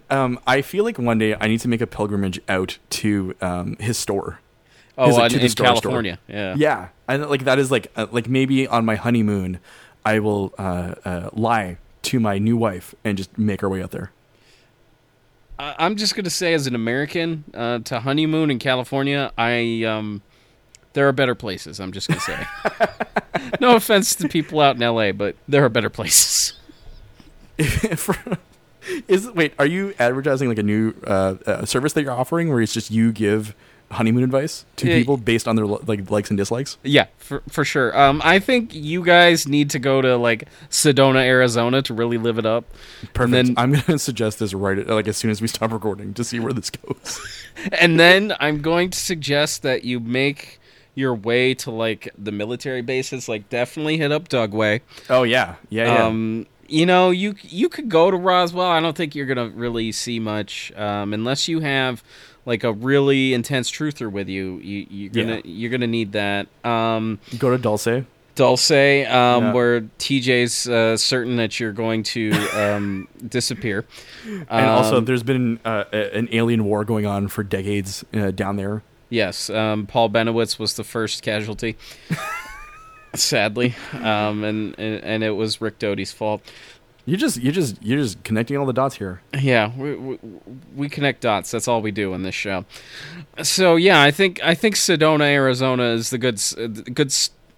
[0.10, 3.76] Um, I feel like one day I need to make a pilgrimage out to um,
[3.80, 4.40] his store.
[4.98, 5.82] Oh, Is it in, in store store?
[5.82, 6.20] California.
[6.28, 6.56] Yeah.
[6.56, 9.60] Yeah, I like that is like uh, like maybe on my honeymoon,
[10.06, 13.92] I will uh, uh, lie to my new wife and just make our way out
[13.92, 14.12] there.
[15.58, 20.22] I, I'm just gonna say, as an American, uh, to honeymoon in California, I um,
[20.94, 21.80] there are better places.
[21.80, 22.46] I'm just gonna say.
[23.60, 26.54] no offense to people out in LA, but there are better places.
[29.08, 32.62] Is wait, are you advertising like a new uh, uh, service that you're offering, where
[32.62, 33.56] it's just you give
[33.94, 34.98] honeymoon advice to Yeah.
[34.98, 36.78] people based on their like likes and dislikes?
[36.84, 37.98] Yeah, for for sure.
[37.98, 42.38] Um, I think you guys need to go to like Sedona, Arizona, to really live
[42.38, 42.66] it up.
[43.14, 43.32] Perfect.
[43.48, 46.24] then- I'm going to suggest this right like as soon as we stop recording to
[46.24, 47.20] see where this goes.
[47.80, 50.60] and then I'm going to suggest that you make
[50.96, 53.28] your way to like the military bases.
[53.28, 54.82] Like, definitely hit up Dugway.
[55.10, 56.06] oh yeah, yeah, yeah.
[56.06, 58.68] Um, you know, you you could go to Roswell.
[58.68, 62.04] I don't think you're gonna really see much um, unless you have
[62.46, 64.58] like a really intense truther with you.
[64.60, 65.42] You you're gonna Yeah.
[65.46, 66.48] you're gonna need that.
[66.64, 68.06] Um, Go to Dulce.
[68.36, 69.54] Dulce, um, Yeah.
[69.54, 73.86] where TJ's uh, certain that you're going to um, disappear.
[74.50, 78.56] And also, Um, there's been uh, an alien war going on for decades uh, down
[78.58, 78.82] there.
[79.10, 81.76] Yes, um, Paul Bennewitz was the first casualty.
[83.16, 86.42] Sadly, um, and, and and it was Rick Doty's fault.
[87.06, 89.22] You just, you just, you're just connecting all the dots here.
[89.38, 90.20] Yeah, we, we
[90.76, 91.52] we connect dots.
[91.52, 92.64] That's all we do in this show.
[93.42, 96.40] So yeah, I think I think Sedona, Arizona, is the good
[96.94, 97.14] good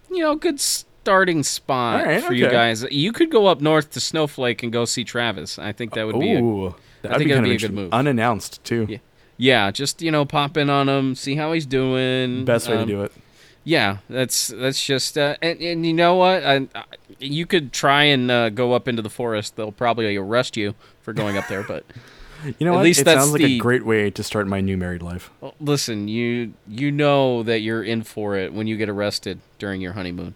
[0.10, 2.84] you know good starting spot right, for you guys.
[2.90, 5.60] You could go up north to Snowflake and go see Travis.
[5.60, 6.74] I think that would be a, Ooh,
[7.04, 7.94] that'd think be that'd kind be of a good move.
[7.94, 8.88] Unannounced too.
[8.90, 8.98] Yeah.
[9.38, 12.46] yeah, just you know pop in on him, see how he's doing.
[12.46, 13.12] Best way Um, to do it.
[13.64, 16.44] Yeah, that's that's just uh, and and you know what?
[16.44, 16.84] I, I,
[17.20, 19.56] you could try and uh, go up into the forest.
[19.56, 21.86] They'll probably arrest you for going up there, but.
[22.60, 22.84] You know at what?
[22.84, 25.32] least it sounds like the- a great way to start my new married life.
[25.60, 29.94] Listen, you you know that you're in for it when you get arrested during your
[29.94, 30.36] honeymoon.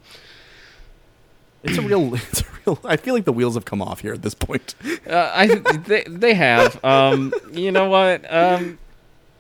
[1.64, 2.80] It's a real, it's a real.
[2.84, 4.74] I feel like the wheels have come off here at this point.
[5.08, 5.48] Uh, I
[5.86, 6.84] they they have.
[6.84, 8.26] Um, you know what?
[8.34, 8.80] Um,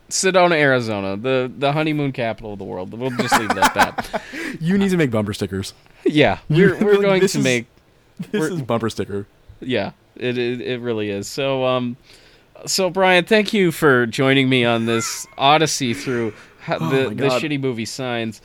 [0.09, 2.93] Sedona, Arizona, the the honeymoon capital of the world.
[2.93, 4.21] We'll just leave it at that.
[4.59, 5.73] You need to make bumper stickers.
[6.03, 7.67] Yeah, we're we're going to is- make.
[8.31, 9.27] This is bumper sticker.
[9.61, 11.27] Yeah, it, it it really is.
[11.27, 11.97] So um,
[12.65, 16.33] so Brian, thank you for joining me on this odyssey through
[16.67, 18.41] the Oh the shitty movie Signs.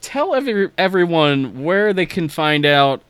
[0.00, 3.02] Tell every everyone where they can find out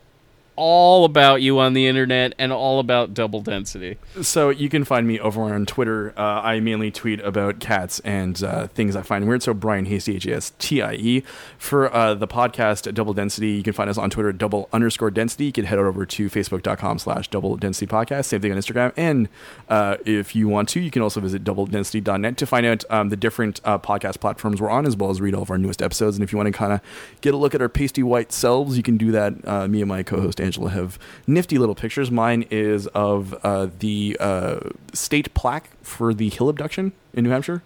[0.59, 3.97] all about you on the internet and all about Double Density.
[4.21, 6.13] So you can find me over on Twitter.
[6.19, 9.45] Uh, I mainly tweet about cats and uh, things I find weird.
[9.45, 11.23] So Brian Hastie, H A S T I E.
[11.59, 15.13] For uh, the podcast Double Density, you can find us on Twitter at double underscore
[15.13, 15.47] density.
[15.47, 18.25] You can head over to facebook.com slash double density podcast.
[18.25, 18.93] Same thing on Instagram.
[18.97, 19.29] And
[19.69, 23.17] uh, if you want to, you can also visit doubledensity.net to find out um, the
[23.17, 26.17] different uh, podcast platforms we're on, as well as read all of our newest episodes.
[26.17, 26.81] And if you want to kind of
[27.21, 29.35] get a look at our pasty white selves, you can do that.
[29.47, 32.11] Uh, me and my co-host Angelo have nifty little pictures.
[32.11, 34.61] Mine is of uh, the uh,
[34.95, 37.63] state plaque for the Hill abduction in New Hampshire,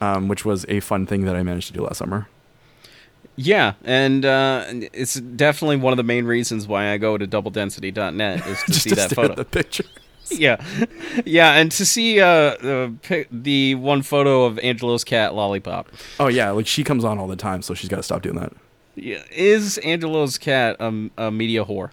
[0.00, 2.28] um, which was a fun thing that I managed to do last summer.
[3.36, 8.46] Yeah, and uh, it's definitely one of the main reasons why I go to doubledensity.net
[8.46, 9.34] is to see to that photo.
[9.34, 9.84] the picture.
[10.30, 10.56] yeah,
[11.24, 15.88] yeah, and to see uh, the the one photo of Angelo's cat Lollipop.
[16.18, 18.36] Oh yeah, like she comes on all the time, so she's got to stop doing
[18.36, 18.52] that.
[18.96, 21.90] Yeah, is Angelo's cat a, a media whore?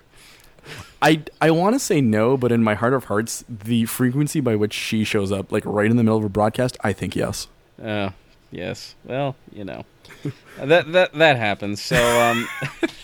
[1.03, 4.55] I, I want to say no, but in my heart of hearts, the frequency by
[4.55, 7.49] which she shows up, like right in the middle of a broadcast, I think yes.
[7.83, 8.11] Uh,
[8.51, 8.95] yes.
[9.03, 9.83] Well, you know,
[10.57, 11.81] that that that happens.
[11.81, 12.47] So um,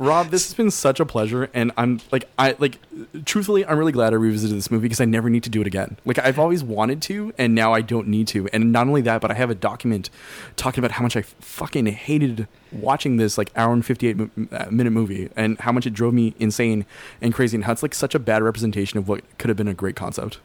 [0.00, 2.78] Rob, this has been such a pleasure, and I'm like, I like,
[3.24, 5.66] truthfully, I'm really glad I revisited this movie because I never need to do it
[5.66, 5.96] again.
[6.04, 8.48] Like, I've always wanted to, and now I don't need to.
[8.52, 10.08] And not only that, but I have a document
[10.54, 14.66] talking about how much I fucking hated watching this like hour and 58 mo- uh,
[14.70, 16.86] minute movie, and how much it drove me insane
[17.20, 19.66] and crazy, and how it's like such a bad representation of what could have been
[19.66, 20.38] a great concept.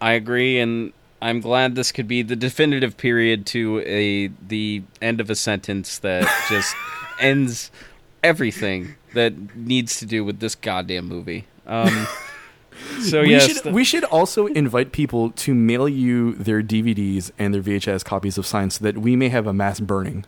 [0.00, 5.20] I agree, and I'm glad this could be the definitive period to a the end
[5.20, 6.74] of a sentence that just
[7.20, 7.70] ends
[8.22, 11.46] everything that needs to do with this goddamn movie.
[11.66, 12.06] Um,
[13.00, 17.32] So we yes, should the- we should also invite people to mail you their DVDs
[17.36, 20.24] and their VHS copies of Signs so that we may have a mass burning.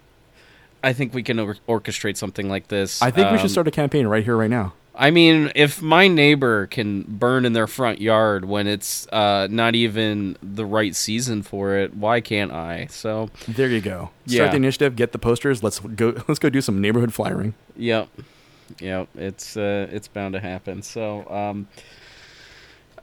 [0.82, 3.00] I think we can or- orchestrate something like this.
[3.00, 4.72] I think we Um, should start a campaign right here, right now.
[4.94, 9.74] I mean, if my neighbor can burn in their front yard when it's uh, not
[9.74, 12.86] even the right season for it, why can't I?
[12.90, 14.10] So, There you go.
[14.26, 14.48] Start Yeah.
[14.50, 14.96] the initiative.
[14.96, 15.62] Get the posters.
[15.62, 16.14] Let's go.
[16.28, 17.54] Let's go do some neighborhood flyering.
[17.76, 18.08] yep,
[18.80, 20.82] yep, it's uh, it's bound to happen.
[20.82, 21.68] So, um,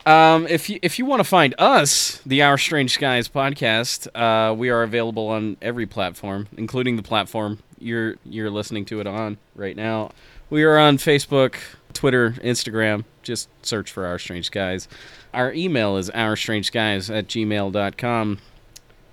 [0.05, 4.53] um, if you if you want to find us, the Our Strange Skies podcast, uh,
[4.53, 9.37] we are available on every platform, including the platform you're you're listening to it on
[9.55, 10.11] right now.
[10.49, 11.55] We are on Facebook,
[11.93, 13.03] Twitter, Instagram.
[13.21, 14.87] Just search for Our Strange Skies.
[15.33, 18.37] Our email is ourstrangeskies at gmail.com.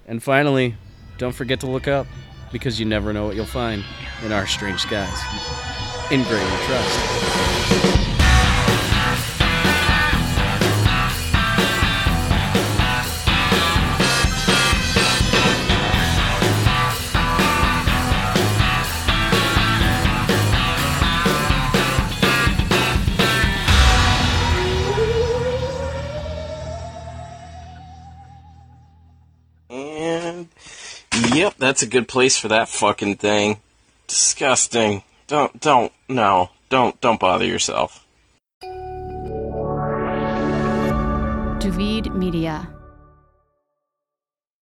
[0.07, 0.77] And finally,
[1.19, 2.07] don't forget to look up
[2.53, 3.83] because you never know what you'll find
[4.25, 5.19] in Our Strange Skies.
[6.13, 7.54] In greater trust.
[31.35, 33.61] Yep, that's a good place for that fucking thing.
[34.07, 35.03] Disgusting.
[35.27, 36.51] Don't don't no.
[36.69, 38.07] Don't don't bother yourself.
[41.61, 42.74] Duvid Media.